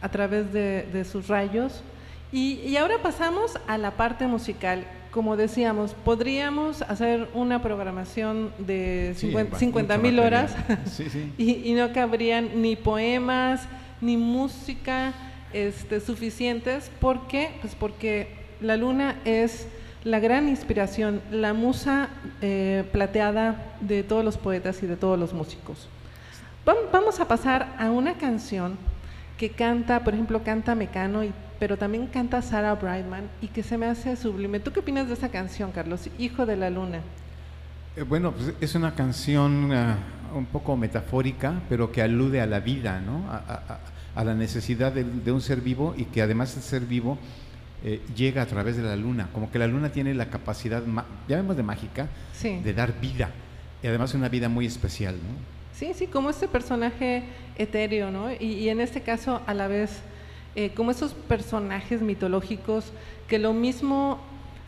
a 0.03 0.09
través 0.11 0.53
de, 0.53 1.05
sus 1.11 1.29
rayos. 1.29 1.83
Y, 2.31 2.77
ahora 2.77 2.97
pasamos 3.03 3.59
a 3.67 3.79
la 3.79 3.93
parte 3.93 4.27
musical. 4.27 4.85
Como 5.11 5.37
decíamos, 5.37 5.95
podríamos 6.05 6.83
hacer 6.83 7.29
una 7.35 7.63
programación 7.63 8.53
de 8.59 9.15
50 9.17 9.99
mil 9.99 10.19
horas 10.19 10.55
y, 11.39 11.73
no 11.73 11.93
cabrían 11.93 12.63
ni 12.63 12.77
poemas 12.77 13.67
ni 14.01 14.17
música 14.17 15.15
este, 15.53 16.01
suficientes. 16.01 16.91
¿Por 17.01 17.27
qué? 17.27 17.53
Pues 17.61 17.75
porque 17.75 18.37
la 18.61 18.77
luna 18.77 19.17
es 19.25 19.67
la 20.05 20.21
gran 20.21 20.49
inspiración, 20.49 21.21
la 21.31 21.55
musa 21.55 22.09
eh, 22.41 22.85
plateada 22.93 23.75
de 23.81 24.03
todos 24.03 24.25
los 24.25 24.37
poetas 24.37 24.83
y 24.83 24.87
de 24.87 24.97
todos 24.97 25.19
los 25.19 25.33
músicos. 25.33 25.89
Vamos 26.93 27.19
a 27.19 27.27
pasar 27.27 27.75
a 27.79 27.91
una 27.91 28.15
canción 28.15 28.77
que 29.39 29.51
canta, 29.51 30.05
por 30.05 30.13
ejemplo, 30.13 30.43
canta 30.43 30.75
Mecano, 30.75 31.25
y, 31.25 31.33
pero 31.59 31.77
también 31.77 32.07
canta 32.07 32.43
Sarah 32.43 32.75
Brightman 32.75 33.29
y 33.41 33.49
que 33.49 33.63
se 33.63 33.79
me 33.79 33.87
hace 33.87 34.17
sublime. 34.17 34.61
¿Tú 34.61 34.73
qué 34.73 34.81
opinas 34.81 35.09
de 35.09 35.15
esa 35.15 35.29
canción, 35.29 35.73
Carlos? 35.73 36.09
Hijo 36.19 36.47
de 36.47 36.57
la 36.57 36.71
Luna. 36.71 37.01
Eh, 37.97 38.03
bueno, 38.03 38.33
pues 38.33 38.55
es 38.61 38.75
una 38.75 38.95
canción 38.95 39.73
ah, 39.73 39.97
un 40.35 40.47
poco 40.47 40.77
metafórica, 40.77 41.63
pero 41.69 41.91
que 41.91 42.03
alude 42.03 42.41
a 42.41 42.47
la 42.47 42.61
vida, 42.61 43.01
¿no? 43.01 43.25
a 43.29 44.25
la 44.25 44.35
necesidad 44.35 44.93
de, 44.93 45.05
de 45.05 45.33
un 45.33 45.41
ser 45.41 45.61
vivo 45.61 45.95
y 45.97 46.07
que 46.07 46.23
además 46.23 46.57
el 46.57 46.63
ser 46.63 46.83
vivo 46.83 47.19
eh, 47.85 48.01
llega 48.17 48.43
a 48.43 48.47
través 48.47 48.77
de 48.77 48.83
la 48.83 48.97
luna, 48.97 49.29
como 49.33 49.53
que 49.53 49.59
la 49.61 49.69
luna 49.69 49.93
tiene 49.93 50.13
la 50.13 50.31
capacidad, 50.31 50.83
llamemos 51.29 51.57
de 51.57 51.63
mágica, 51.63 52.09
de 52.43 52.75
dar 52.75 53.01
vida, 53.01 53.31
y 53.85 53.87
además 53.87 54.15
una 54.15 54.29
vida 54.29 54.49
muy 54.49 54.67
especial, 54.67 55.15
¿no? 55.15 55.59
Sí, 55.73 55.93
sí, 55.95 56.09
como 56.09 56.29
este 56.29 56.49
personaje 56.49 57.23
etéreo, 57.57 58.11
¿no? 58.11 58.33
Y, 58.33 58.69
en 58.69 58.81
este 58.81 59.03
caso, 59.03 59.43
a 59.47 59.55
la 59.55 59.69
vez, 59.69 60.01
eh, 60.59 60.73
como 60.75 60.91
esos 60.91 61.13
personajes 61.15 62.03
mitológicos 62.03 62.93
que 63.29 63.39
lo 63.39 63.53
mismo 63.53 64.19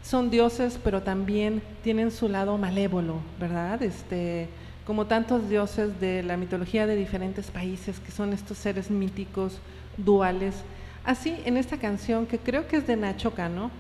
son 0.03 0.31
dioses, 0.31 0.79
pero 0.83 1.03
también 1.03 1.63
tienen 1.83 2.11
su 2.11 2.29
lado 2.29 2.57
malévolo, 2.59 3.17
¿verdad? 3.39 3.83
Este, 3.83 4.49
como 4.87 5.07
tantos 5.07 5.49
dioses 5.49 6.01
de 6.01 6.23
la 6.23 6.37
mitología 6.37 6.87
de 6.87 6.97
diferentes 6.97 7.51
países, 7.51 8.01
que 8.01 8.11
son 8.11 8.33
estos 8.33 8.57
seres 8.57 8.91
míticos, 8.91 9.59
duales, 9.97 10.55
Así, 11.05 11.35
en 11.45 11.57
esta 11.57 11.79
canción, 11.79 12.27
que 12.27 12.39
creo 12.39 12.69
que 12.69 12.77
es 12.77 12.87
de 12.87 12.97
Nacho 12.97 13.33
Cano, 13.33 13.71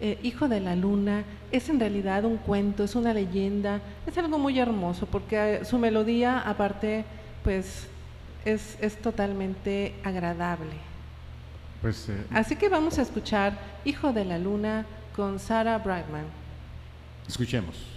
eh, 0.00 0.18
Hijo 0.22 0.46
de 0.46 0.60
la 0.60 0.76
Luna, 0.76 1.24
es 1.50 1.70
en 1.70 1.80
realidad 1.80 2.24
un 2.24 2.36
cuento, 2.36 2.84
es 2.84 2.94
una 2.94 3.14
leyenda, 3.14 3.80
es 4.06 4.16
algo 4.18 4.38
muy 4.38 4.58
hermoso, 4.58 5.06
porque 5.06 5.54
eh, 5.54 5.64
su 5.64 5.78
melodía, 5.78 6.38
aparte, 6.40 7.04
pues, 7.42 7.88
es, 8.44 8.76
totalmente 9.02 9.94
agradable. 10.04 10.85
Pues, 11.82 12.08
eh, 12.08 12.24
Así 12.32 12.56
que 12.56 12.68
vamos 12.68 12.98
a 12.98 13.02
escuchar 13.02 13.58
Hijo 13.84 14.12
de 14.12 14.24
la 14.24 14.38
Luna 14.38 14.86
con 15.14 15.38
Sarah 15.38 15.78
Brightman. 15.78 16.24
Escuchemos. 17.28 17.95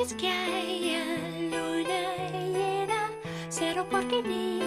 noches 0.00 0.14
que 0.14 0.28
haya 0.28 1.04
luna 1.50 2.28
llena, 2.30 3.10
cero 3.48 3.86
porque 3.90 4.22
ni 4.22 4.59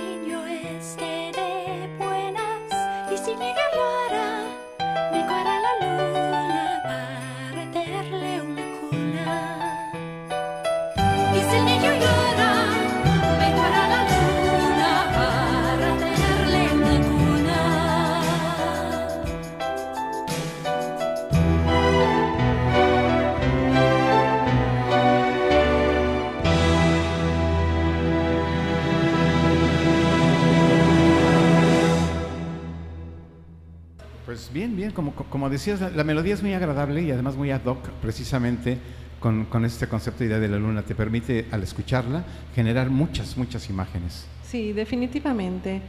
como, 35.33 35.49
decías, 35.49 35.81
la, 35.81 35.89
la 35.89 36.03
melodía 36.03 36.35
es 36.35 36.43
muy 36.43 36.53
agradable 36.53 37.01
y 37.01 37.09
además 37.09 37.35
muy 37.35 37.49
ad 37.49 37.65
hoc, 37.65 37.89
precisamente 38.03 38.77
con, 39.19 39.45
con 39.45 39.65
este 39.65 39.87
concepto 39.87 40.19
de 40.19 40.27
idea 40.27 40.37
de 40.37 40.47
la 40.47 40.57
luna. 40.57 40.83
Te 40.83 40.93
permite, 40.93 41.47
al 41.51 41.63
escucharla, 41.63 42.23
generar 42.53 42.91
muchas, 42.91 43.35
muchas 43.35 43.67
imágenes. 43.67 44.27
Sí, 44.47 44.73
definitivamente. 44.73 45.81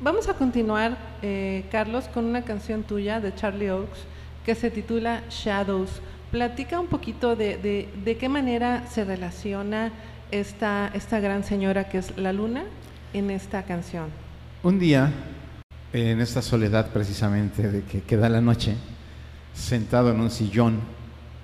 Vamos 0.00 0.28
a 0.28 0.34
continuar, 0.34 0.98
eh, 1.22 1.66
Carlos, 1.70 2.08
con 2.12 2.24
una 2.24 2.42
canción 2.42 2.82
tuya 2.82 3.20
de 3.20 3.32
Charlie 3.32 3.70
Oaks 3.70 4.00
que 4.44 4.56
se 4.56 4.72
titula 4.72 5.22
Shadows. 5.30 6.00
Platica 6.32 6.80
un 6.80 6.88
poquito 6.88 7.36
de, 7.36 7.58
de- 7.58 7.88
de 8.04 8.16
qué 8.16 8.28
manera 8.28 8.88
se 8.90 9.04
relaciona 9.04 9.92
esta, 10.32 10.90
esta 10.94 11.20
gran 11.20 11.44
señora 11.44 11.88
que 11.88 11.98
es 11.98 12.16
la 12.18 12.32
luna 12.32 12.64
en 13.12 13.30
esta 13.30 13.62
canción. 13.62 14.06
Un 14.64 14.80
día, 14.80 15.12
en 15.92 16.20
esta 16.20 16.42
soledad 16.42 16.90
precisamente 16.92 17.70
de 17.70 17.82
que 17.82 18.02
queda 18.02 18.28
la 18.28 18.40
noche, 18.40 18.76
sentado 19.54 20.10
en 20.10 20.20
un 20.20 20.30
sillón 20.30 20.80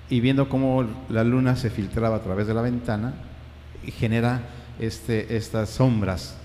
y 0.09 0.21
viendo 0.21 0.47
cómo 0.47 0.85
la 1.09 1.23
luna 1.23 1.55
se 1.55 1.69
filtraba 1.69 2.15
a 2.17 2.21
través 2.23 2.47
de 2.47 2.53
la 2.53 2.61
ventana 2.61 3.13
y 3.85 3.91
genera 3.91 4.41
este, 4.79 5.35
estas 5.35 5.69
sombras. 5.69 6.35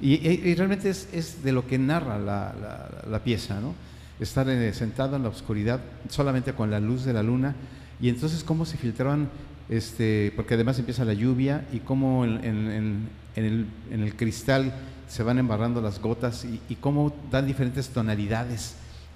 Y, 0.00 0.54
realmente 0.54 0.88
es, 0.90 1.08
es 1.12 1.44
de 1.44 1.52
lo 1.52 1.66
que 1.66 1.78
narra 1.78 2.18
la, 2.18 2.54
la- 2.60 3.10
la 3.10 3.18
pieza, 3.22 3.60
¿no? 3.60 3.74
Estar 4.18 4.48
eh, 4.48 4.72
sentado 4.72 5.16
en 5.16 5.22
la 5.22 5.28
oscuridad 5.28 5.80
solamente 6.08 6.52
con 6.54 6.70
la 6.70 6.80
luz 6.80 7.04
de 7.04 7.12
la 7.12 7.22
luna 7.22 7.54
y 8.00 8.08
entonces 8.08 8.42
cómo 8.42 8.64
se 8.64 8.76
filtraban, 8.78 9.28
este, 9.70 10.32
porque 10.34 10.54
además 10.54 10.78
empieza 10.80 11.04
la 11.04 11.14
lluvia 11.14 11.64
y 11.72 11.78
cómo 11.78 12.24
en, 12.24 13.08
el, 13.36 14.16
cristal 14.16 14.74
se 15.08 15.22
van 15.22 15.38
embarrando 15.38 15.80
las 15.80 16.00
gotas 16.00 16.44
y, 16.44 16.74
cómo 16.74 17.14
dan 17.30 17.46
diferentes 17.46 17.88
tonalidades 17.88 18.74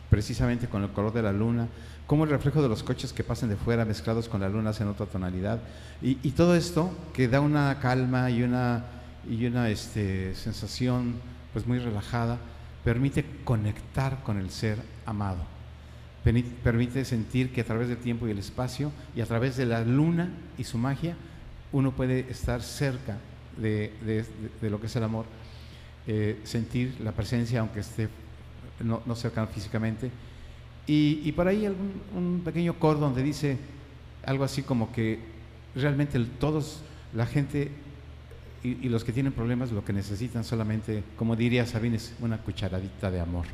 precisamente 0.08 0.68
con 0.68 0.84
el 0.84 0.90
color 0.90 1.12
de 1.12 1.22
la 1.22 1.32
luna, 1.32 1.66
cómo 2.06 2.22
el 2.22 2.30
reflejo 2.30 2.62
de 2.62 2.68
los 2.68 2.84
coches 2.84 3.12
que 3.12 3.24
pasan 3.24 3.48
de 3.48 3.56
fuera 3.56 3.84
mezclados 3.84 4.28
con 4.28 4.40
la 4.40 4.48
luna 4.48 4.70
hacen 4.70 4.86
otra 4.86 5.06
tonalidad. 5.06 5.58
Y, 6.00 6.18
y 6.22 6.30
todo 6.30 6.54
esto 6.54 6.92
que 7.12 7.26
da 7.26 7.40
una 7.40 7.80
calma 7.80 8.30
y 8.30 8.44
una, 8.44 8.84
y 9.28 9.44
una 9.46 9.68
este, 9.70 10.36
sensación 10.36 11.14
pues 11.52 11.66
muy 11.66 11.80
relajada, 11.80 12.38
permite 12.84 13.24
conectar 13.44 14.22
con 14.22 14.38
el 14.38 14.50
ser 14.50 14.78
amado. 15.04 15.53
Permite 16.24 17.04
sentir 17.04 17.52
que 17.52 17.60
a 17.60 17.64
través 17.64 17.88
del 17.88 17.98
tiempo 17.98 18.26
y 18.26 18.30
el 18.30 18.38
espacio 18.38 18.90
y 19.14 19.20
a 19.20 19.26
través 19.26 19.56
de 19.56 19.66
la 19.66 19.84
luna 19.84 20.30
y 20.56 20.64
su 20.64 20.78
magia, 20.78 21.16
uno 21.70 21.92
puede 21.92 22.20
estar 22.30 22.62
cerca 22.62 23.18
de, 23.58 23.92
de- 24.60 24.70
lo 24.70 24.80
que 24.80 24.86
es 24.86 24.96
el 24.96 25.04
amor, 25.04 25.26
eh, 26.06 26.40
sentir 26.44 26.96
la 27.02 27.12
presencia 27.12 27.60
aunque 27.60 27.80
esté 27.80 28.08
no, 28.80 29.02
no 29.04 29.14
cercano 29.14 29.46
físicamente. 29.48 30.10
Y, 30.86 31.20
y 31.24 31.32
por 31.32 31.46
ahí 31.46 31.66
algún, 31.66 31.92
un 32.16 32.42
pequeño 32.44 32.74
coro 32.78 32.98
donde 32.98 33.22
dice 33.22 33.58
algo 34.24 34.44
así 34.44 34.62
como 34.62 34.92
que 34.92 35.18
realmente 35.74 36.18
todos, 36.40 36.80
la 37.14 37.26
gente 37.26 37.70
y, 38.62 38.86
y 38.86 38.88
los 38.88 39.04
que 39.04 39.12
tienen 39.12 39.32
problemas 39.32 39.72
lo 39.72 39.84
que 39.84 39.92
necesitan 39.92 40.42
solamente, 40.42 41.04
como 41.16 41.36
diría 41.36 41.66
Sabines, 41.66 42.14
una 42.20 42.38
cucharadita 42.38 43.10
de 43.10 43.20
amor, 43.20 43.44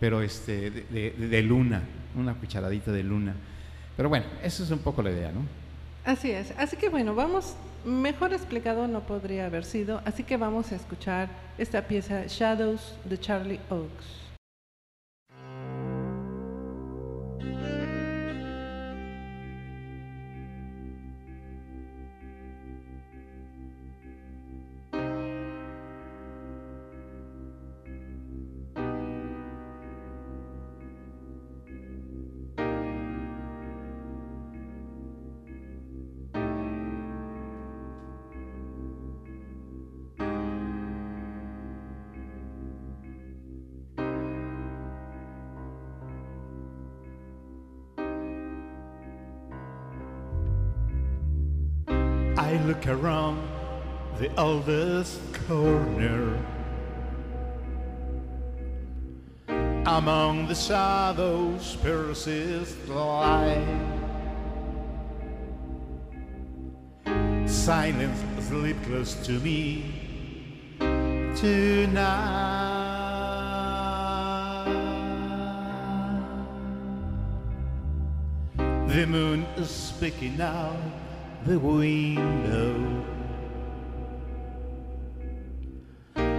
pero 0.00 0.22
este, 0.22 0.70
de, 0.70 1.10
de- 1.10 1.42
luna, 1.42 1.82
una 2.16 2.34
cucharadita 2.34 2.92
de 2.92 3.02
luna. 3.02 3.34
Pero 3.96 4.08
bueno, 4.08 4.26
eso 4.42 4.62
es 4.62 4.70
un 4.70 4.80
poco 4.80 5.02
la 5.02 5.10
idea, 5.10 5.32
¿no? 5.32 5.40
Así 6.04 6.30
es. 6.30 6.52
Así 6.58 6.76
que 6.76 6.88
bueno, 6.88 7.14
vamos, 7.14 7.56
mejor 7.84 8.32
explicado 8.32 8.86
no 8.88 9.00
podría 9.00 9.46
haber 9.46 9.64
sido, 9.64 10.00
así 10.04 10.22
que 10.22 10.36
vamos 10.36 10.70
a 10.72 10.76
escuchar 10.76 11.28
esta 11.58 11.82
pieza 11.82 12.24
Shadows 12.26 12.94
de 13.04 13.18
Charlie 13.18 13.60
Oaks. 13.70 14.25
Around 52.88 53.48
the 54.18 54.30
oldest 54.40 55.20
corner. 55.46 56.38
Among 59.86 60.46
the 60.48 60.54
shadows 60.54 61.76
persist 61.82 62.88
light. 62.88 63.64
Silence 67.46 68.18
sleep 68.46 68.76
close 68.84 69.14
to 69.26 69.32
me 69.32 69.84
tonight. 71.36 72.46
The 78.88 79.06
moon 79.06 79.42
is 79.56 79.68
speaking 79.68 80.40
out 80.40 81.05
the 81.46 81.58
window. 81.60 82.74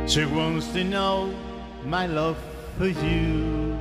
She 0.05 0.25
wants 0.25 0.67
to 0.73 0.83
know 0.83 1.33
my 1.85 2.07
love 2.07 2.37
for 2.77 2.87
you. 2.87 3.79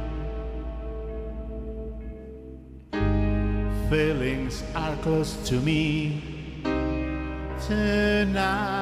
Feelings 3.91 4.63
are 4.75 4.95
close 4.97 5.37
to 5.49 5.55
me 5.61 6.23
tonight. 7.67 8.77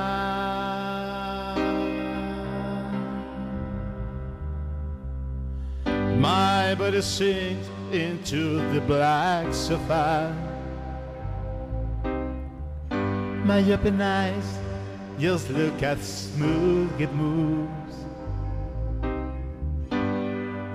My 6.19 6.75
body 6.75 7.01
sinks 7.01 7.69
into 7.91 8.61
the 8.73 8.81
black 8.83 9.55
sofa. 9.55 10.54
My 13.45 13.61
open 13.71 14.01
eyes 14.01 14.59
just 15.19 15.51
look 15.51 15.83
at 15.83 16.01
smooth 16.01 16.99
it 16.99 17.13
moves. 17.13 17.95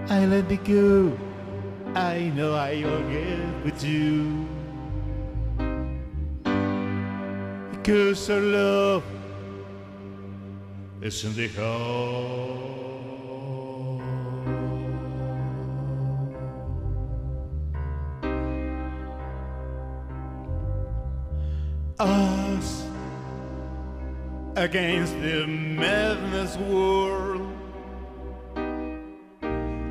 I 0.07 0.25
let 0.25 0.51
it 0.51 0.63
go. 0.63 1.17
I 1.95 2.31
know 2.35 2.53
I'll 2.53 3.09
get 3.09 3.65
with 3.65 3.83
you. 3.83 4.45
Because 7.71 8.29
our 8.29 8.39
love 8.39 9.03
is 11.01 11.25
in 11.25 11.33
the 11.33 11.47
heart. 11.57 12.88
Against 24.59 25.13
the 25.21 25.47
madness 25.47 26.57
world. 26.57 27.47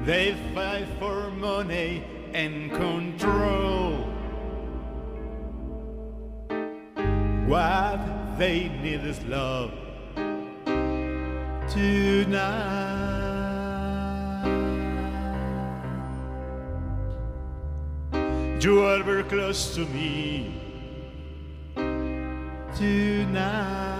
They 0.04 0.36
fight 0.54 0.86
for 0.98 1.30
money 1.30 2.04
and 2.34 2.70
control. 2.70 3.96
What 7.46 7.98
they 8.38 8.68
need 8.82 9.04
is 9.04 9.24
love 9.24 9.72
tonight. 11.72 12.88
You 18.60 18.82
are 18.84 19.02
very 19.02 19.24
close 19.24 19.74
to 19.76 19.86
me 19.86 20.52
tonight. 22.76 23.97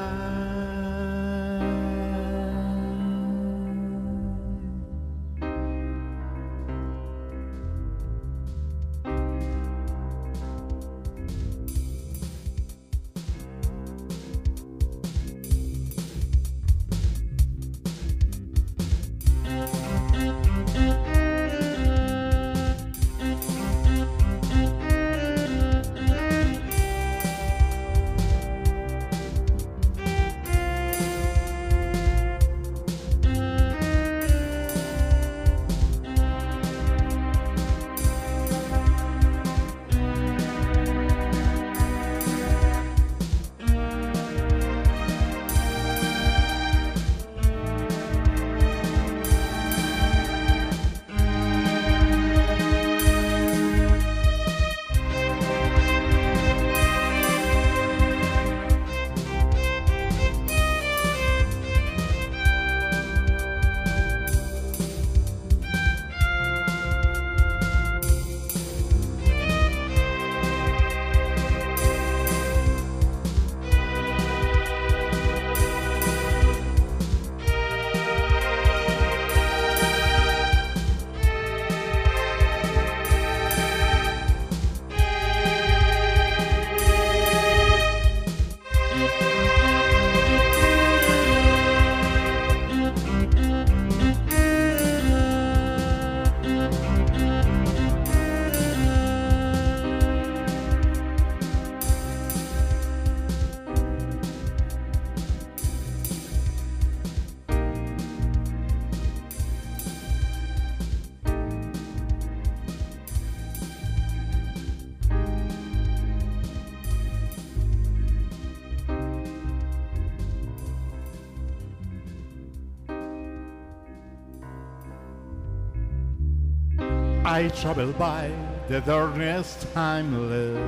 I 127.31 127.49
travel 127.49 127.93
by 127.93 128.33
the 128.69 128.81
darkness 128.81 129.67
timeless. 129.75 130.59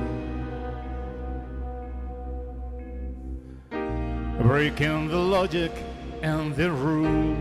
Breaking 4.43 5.07
the 5.07 5.17
logic 5.17 5.71
and 6.21 6.55
the 6.55 6.69
rule. 6.71 7.35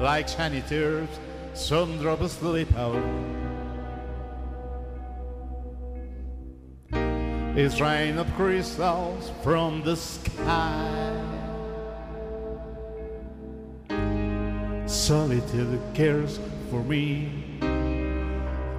Like 0.00 0.26
shiny 0.26 0.62
tears, 0.62 1.08
some 1.54 1.98
drops 1.98 2.32
slip 2.32 2.74
out. 2.76 3.00
It's 7.56 7.80
rain 7.80 8.18
of 8.18 8.26
crystals 8.34 9.30
from 9.42 9.82
the 9.82 9.96
sky. 9.96 11.20
Solitude 14.86 15.80
cares 15.94 16.40
for 16.70 16.82
me 16.82 17.30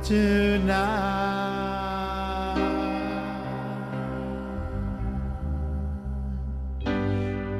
tonight. 0.04 1.46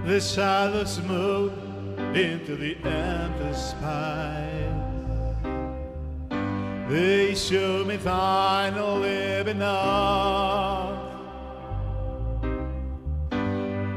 The 0.06 0.20
shadows 0.20 1.02
move 1.02 1.54
into 2.16 2.58
the 2.58 2.76
endless 2.84 3.72
sky. 3.72 4.75
They 6.88 7.34
show 7.34 7.84
me 7.84 7.98
final 7.98 9.00
living 9.00 9.62
up. 9.62 11.02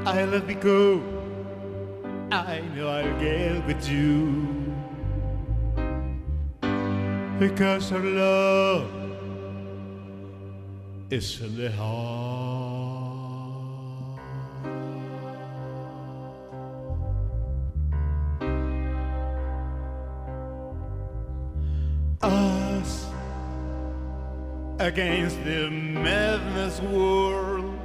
I 0.07 0.25
let 0.25 0.47
me 0.47 0.55
go. 0.55 1.03
I 2.33 2.63
know 2.75 2.89
I'll 2.89 3.21
get 3.21 3.67
with 3.67 3.87
you. 3.91 4.49
Because 7.39 7.93
our 7.93 8.01
love 8.01 8.91
is 11.11 11.41
in 11.43 11.57
the 11.57 11.71
heart. 11.73 12.48
Against 24.89 25.37
the 25.45 25.69
madness 25.69 26.81
world. 26.81 27.79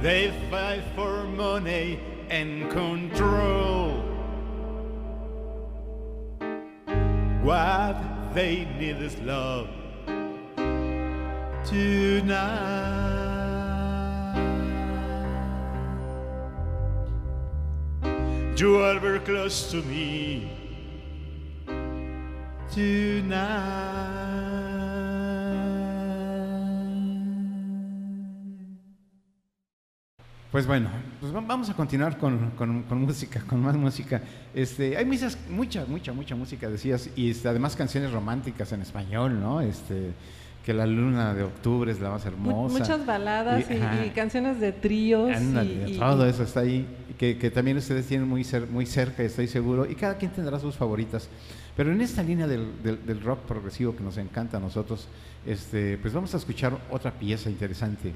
They 0.00 0.32
fight 0.48 0.84
for 0.94 1.24
money 1.24 1.98
and 2.30 2.70
control. 2.70 4.00
What 7.42 7.96
they 8.32 8.64
need 8.78 9.02
is 9.02 9.18
love 9.22 9.68
tonight. 11.64 13.10
You 18.56 18.78
are 18.84 19.00
very 19.00 19.18
close 19.18 19.68
to 19.72 19.82
me. 19.82 20.59
Pues 30.52 30.66
bueno, 30.66 30.88
pues 31.20 31.32
vamos 31.32 31.68
a 31.70 31.74
continuar 31.74 32.16
con, 32.16 32.50
con, 32.50 32.84
música, 33.00 33.40
con 33.48 33.60
más 33.60 33.76
música. 33.76 34.22
Este, 34.54 34.96
hay 34.96 35.04
muchas, 35.04 35.36
mucha, 35.48 35.84
mucha, 35.84 36.12
mucha 36.12 36.36
música, 36.36 36.68
decías, 36.68 37.10
y 37.16 37.30
este, 37.30 37.48
además 37.48 37.74
canciones 37.74 38.12
románticas 38.12 38.72
en 38.72 38.82
español, 38.82 39.40
¿no? 39.40 39.60
Este, 39.60 40.12
que 40.70 40.74
la 40.74 40.86
luna 40.86 41.34
de 41.34 41.42
octubre 41.42 41.90
es 41.90 41.98
la 41.98 42.10
más 42.10 42.24
hermosa. 42.24 42.78
Muchas 42.78 43.04
baladas 43.04 43.68
y, 43.68 43.74
y, 43.74 44.06
y 44.06 44.10
canciones 44.10 44.60
de 44.60 44.70
tríos. 44.70 45.36
Ándale, 45.36 45.90
y, 45.90 45.98
todo 45.98 46.24
eso 46.24 46.44
está 46.44 46.60
ahí, 46.60 46.86
que, 47.18 47.36
que, 47.38 47.50
también 47.50 47.76
ustedes 47.76 48.06
tienen 48.06 48.28
muy, 48.28 48.44
cer 48.44 48.68
muy 48.68 48.86
cerca, 48.86 49.24
estoy 49.24 49.48
seguro, 49.48 49.84
y 49.84 49.96
cada 49.96 50.16
quien 50.16 50.30
tendrá 50.30 50.60
sus 50.60 50.76
favoritas. 50.76 51.28
Pero 51.76 51.90
en 51.90 52.00
esta 52.00 52.22
línea 52.22 52.46
del, 52.46 52.68
del, 52.84 53.04
del, 53.04 53.20
rock 53.20 53.40
progresivo 53.40 53.96
que 53.96 54.04
nos 54.04 54.16
encanta 54.16 54.58
a 54.58 54.60
nosotros, 54.60 55.08
este, 55.44 55.98
pues 55.98 56.14
vamos 56.14 56.32
a 56.34 56.36
escuchar 56.36 56.78
otra 56.88 57.10
pieza 57.10 57.50
interesante. 57.50 58.12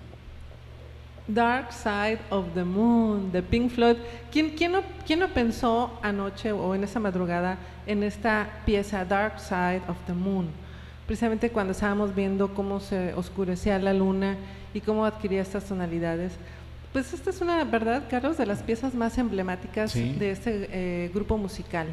Dark 1.26 1.72
Side 1.72 2.20
of 2.30 2.54
the 2.54 2.62
Moon, 2.62 3.32
de 3.32 3.42
Pink 3.42 3.72
Floyd. 3.72 3.96
¿Quién, 4.30 4.50
quién, 4.50 4.70
no, 4.70 4.82
¿Quién 5.04 5.18
no 5.18 5.26
pensó 5.26 5.98
anoche 6.02 6.52
o 6.52 6.72
en 6.72 6.84
esa 6.84 7.00
madrugada 7.00 7.58
en 7.84 8.04
esta 8.04 8.46
pieza 8.64 9.04
Dark 9.04 9.40
Side 9.40 9.82
of 9.88 9.96
the 10.06 10.12
Moon? 10.12 10.62
Precisamente 11.06 11.50
cuando 11.50 11.72
estábamos 11.72 12.14
viendo 12.14 12.54
cómo 12.54 12.80
se 12.80 13.12
oscurecía 13.14 13.78
la 13.78 13.92
luna 13.92 14.36
y 14.72 14.80
cómo 14.80 15.04
adquiría 15.04 15.42
estas 15.42 15.64
tonalidades. 15.64 16.32
Pues 16.92 17.12
esta 17.12 17.30
es 17.30 17.40
una, 17.40 17.64
¿verdad, 17.64 18.04
Carlos? 18.08 18.38
De 18.38 18.46
las 18.46 18.62
piezas 18.62 18.94
más 18.94 19.18
emblemáticas 19.18 19.90
Sí. 19.92 20.14
de 20.18 20.30
este 20.30 20.68
eh, 20.70 21.10
grupo 21.12 21.36
musical. 21.36 21.88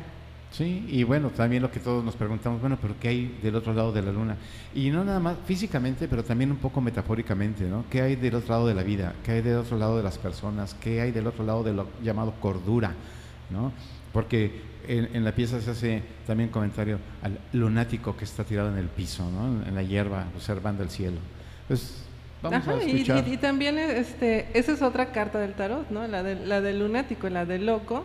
Sí, 0.51 0.85
y 0.89 1.03
bueno, 1.03 1.29
también 1.29 1.61
lo 1.61 1.71
que 1.71 1.79
todos 1.79 2.03
nos 2.03 2.15
preguntamos, 2.15 2.59
bueno, 2.59 2.77
pero 2.81 2.93
¿qué 2.99 3.07
hay 3.07 3.39
del 3.41 3.55
otro 3.55 3.73
lado 3.73 3.93
de 3.93 4.01
la 4.01 4.11
luna? 4.11 4.35
Y 4.75 4.89
no 4.89 5.03
nada 5.05 5.19
más 5.19 5.37
físicamente, 5.45 6.09
pero 6.09 6.23
también 6.23 6.51
un 6.51 6.57
poco 6.57 6.81
metafóricamente, 6.81 7.63
¿no? 7.63 7.85
¿Qué 7.89 8.01
hay 8.01 8.15
del 8.17 8.35
otro 8.35 8.49
lado 8.53 8.67
de 8.67 8.73
la 8.75 8.83
vida? 8.83 9.13
¿Qué 9.23 9.31
hay 9.31 9.41
del 9.41 9.57
otro 9.57 9.77
lado 9.77 9.95
de 9.95 10.03
las 10.03 10.17
personas? 10.17 10.73
¿Qué 10.75 10.99
hay 10.99 11.11
del 11.11 11.25
otro 11.27 11.45
lado 11.45 11.63
de 11.63 11.73
lo 11.73 11.87
llamado 12.03 12.33
cordura? 12.41 12.93
¿no? 13.49 13.71
Porque 14.13 14.61
en, 14.97 15.09
en 15.15 15.23
la 15.23 15.31
pieza 15.33 15.59
se 15.61 15.71
hace 15.71 16.03
también 16.27 16.49
comentario 16.49 16.99
al 17.21 17.37
lunático 17.53 18.15
que 18.17 18.25
está 18.25 18.43
tirado 18.43 18.69
en 18.71 18.77
el 18.77 18.87
piso, 18.87 19.29
¿no? 19.29 19.65
En 19.65 19.73
la 19.75 19.83
hierba, 19.83 20.25
observando 20.35 20.83
el 20.83 20.89
cielo. 20.89 21.17
Pues 21.67 22.03
vamos 22.41 22.59
Ajá, 22.67 22.77
a 22.77 22.83
y, 22.83 22.91
escuchar. 22.91 23.27
y- 23.27 23.33
y 23.33 23.37
también 23.37 23.77
este, 23.79 24.47
esa 24.53 24.71
es 24.73 24.81
otra 24.81 25.11
carta 25.11 25.39
del 25.39 25.53
tarot, 25.53 25.89
¿no? 25.89 26.07
La, 26.07 26.23
de- 26.23 26.45
la 26.45 26.61
del 26.61 26.79
lunático 26.79 27.27
y 27.27 27.29
la 27.31 27.45
del 27.45 27.65
loco. 27.65 28.03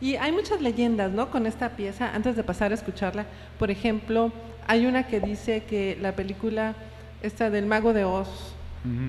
Y 0.00 0.16
hay 0.16 0.32
muchas 0.32 0.60
leyendas, 0.60 1.12
¿no? 1.12 1.30
Con 1.30 1.46
esta 1.46 1.70
pieza, 1.70 2.14
antes 2.14 2.36
de 2.36 2.42
pasar 2.44 2.70
a 2.70 2.74
escucharla, 2.74 3.26
por 3.58 3.70
ejemplo, 3.70 4.32
hay 4.66 4.86
una 4.86 5.06
que 5.06 5.20
dice 5.20 5.64
que 5.64 5.96
la 6.00 6.12
película, 6.16 6.74
esta 7.22 7.50
del 7.50 7.66
Mago 7.66 7.92
de 7.92 8.04
Oz, 8.04 8.28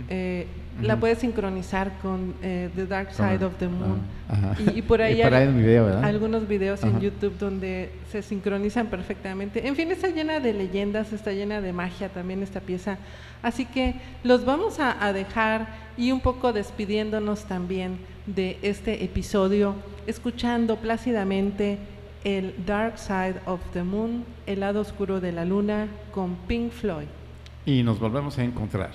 Eh, 0.10 0.48
la 0.82 1.00
puedes 1.00 1.20
sincronizar 1.20 1.98
con 2.02 2.34
eh, 2.42 2.70
The 2.76 2.86
Dark 2.88 3.08
Con- 3.16 3.16
Side 3.16 3.46
of 3.46 3.56
the 3.58 3.68
Moon. 3.68 4.00
ah. 4.30 4.54
Y, 4.60 4.80
y 4.80 4.82
por 4.82 5.02
ahí 5.04 5.20
Y 5.20 5.24
por 5.24 5.34
ahí 5.34 5.48
hay 5.48 6.04
algunos 6.04 6.48
videos 6.48 6.84
en. 6.84 7.00
YouTube 7.00 7.38
donde 7.38 7.92
se 8.12 8.22
sincronizan 8.22 8.88
perfectamente. 8.88 9.68
En 9.68 9.76
fin, 9.76 9.92
está 9.92 10.08
llena 10.10 10.40
de 10.40 10.54
leyendas, 10.54 11.14
está 11.14 11.32
llena 11.32 11.62
de 11.62 11.74
magia 11.74 12.10
también 12.10 12.42
esta 12.44 12.60
pieza. 12.60 12.98
Así 13.44 13.66
que 13.66 13.96
los 14.24 14.46
vamos 14.46 14.80
a, 14.80 15.04
a 15.04 15.14
dejar 15.14 15.68
y 15.96 16.12
un 16.12 16.22
poco 16.22 16.54
despidiéndonos 16.54 17.46
también 17.46 17.98
de 18.26 18.58
este 18.62 19.04
episodio, 19.04 19.76
escuchando 20.08 20.78
plácidamente 20.78 21.78
el 22.24 22.54
Dark 22.66 22.98
Side 22.98 23.36
of 23.46 23.62
the 23.74 23.84
Moon, 23.84 24.26
el 24.48 24.60
lado 24.62 24.82
oscuro 24.82 25.22
de 25.22 25.32
la 25.32 25.46
luna, 25.46 25.88
con 26.12 26.36
Pink 26.48 26.72
Floyd. 26.72 27.06
Y 27.66 27.84
nos 27.84 28.00
volvemos 28.00 28.38
a 28.38 28.44
encontrar. 28.44 28.90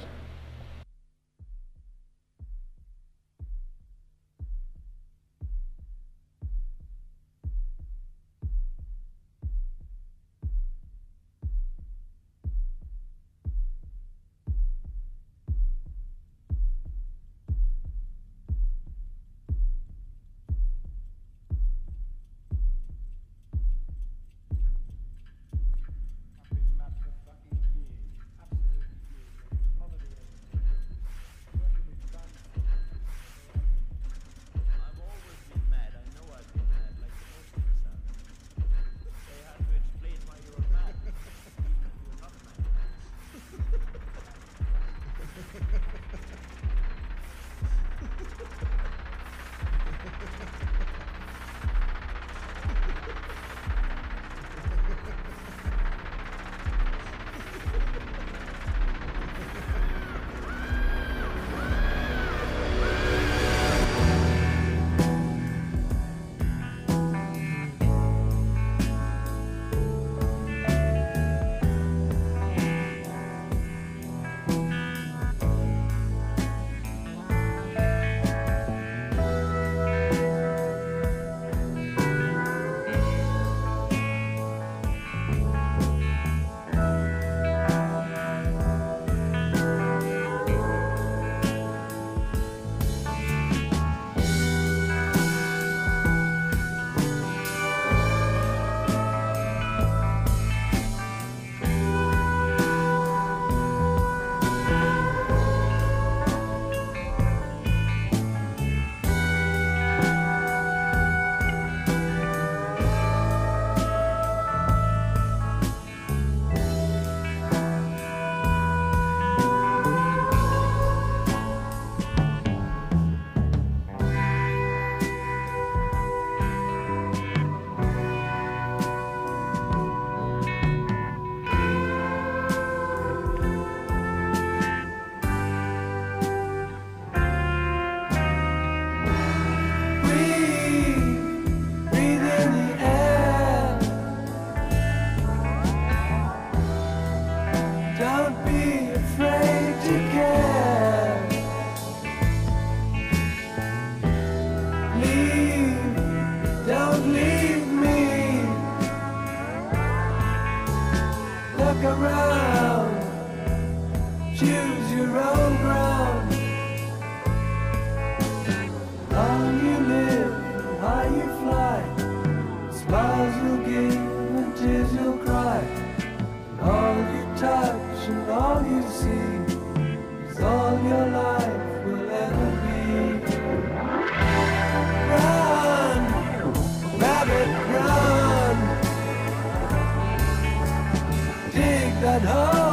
that 192.02 192.22
oh. 192.24 192.28
home. 192.28 192.71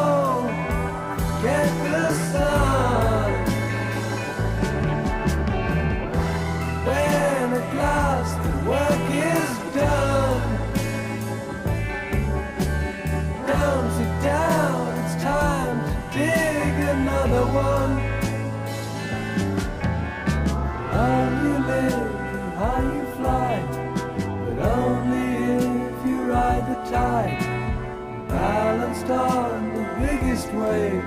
On 29.09 29.73
the 29.73 29.83
biggest 29.99 30.53
wave, 30.53 31.03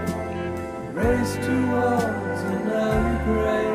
race 0.93 1.35
towards 1.37 2.41
an 2.51 2.71
early 2.73 3.25
grave. 3.25 3.72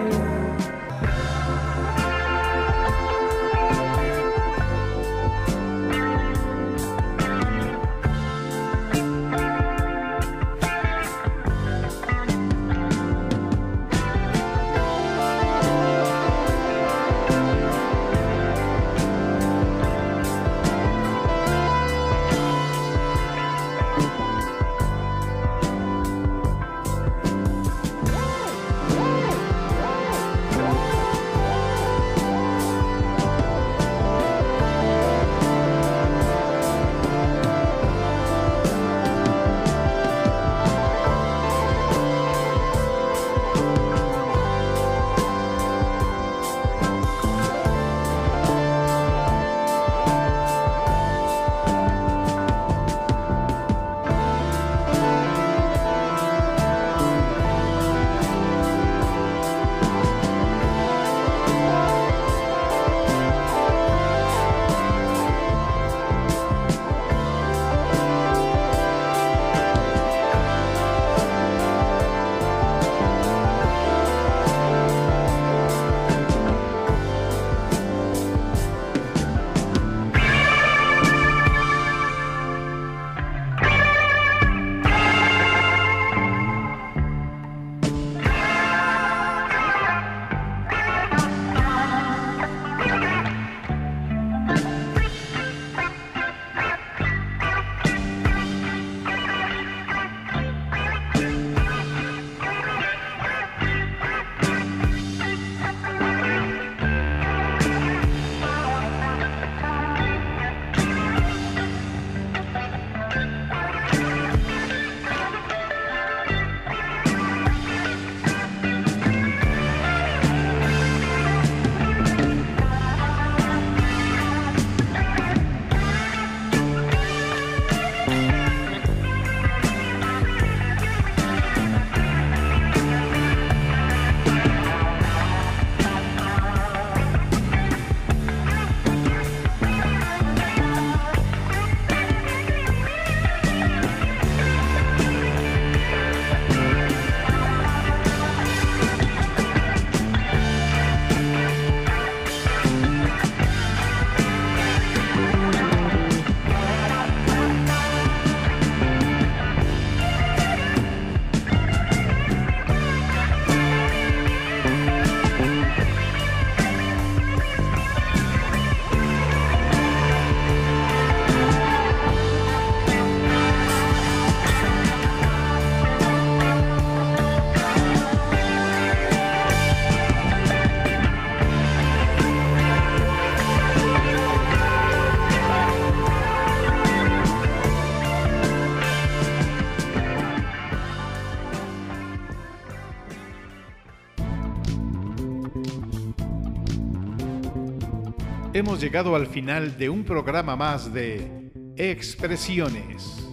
Hemos 198.57 198.81
llegado 198.81 199.15
al 199.15 199.27
final 199.27 199.77
de 199.77 199.87
un 199.87 200.03
programa 200.03 200.55
más 200.55 200.91
de 200.91 201.51
Expresiones. 201.75 203.29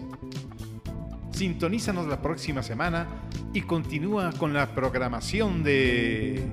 Sintonízanos 1.30 2.06
la 2.06 2.20
próxima 2.20 2.62
semana 2.62 3.22
y 3.54 3.62
continúa 3.62 4.32
con 4.32 4.52
la 4.52 4.74
programación 4.74 5.62
de 5.64 6.46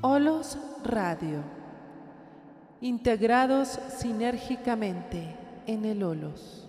Olos 0.00 0.58
Radio. 0.84 1.44
Integrados 2.80 3.78
sinérgicamente 4.00 5.36
en 5.68 5.84
el 5.84 6.02
Olos. 6.02 6.61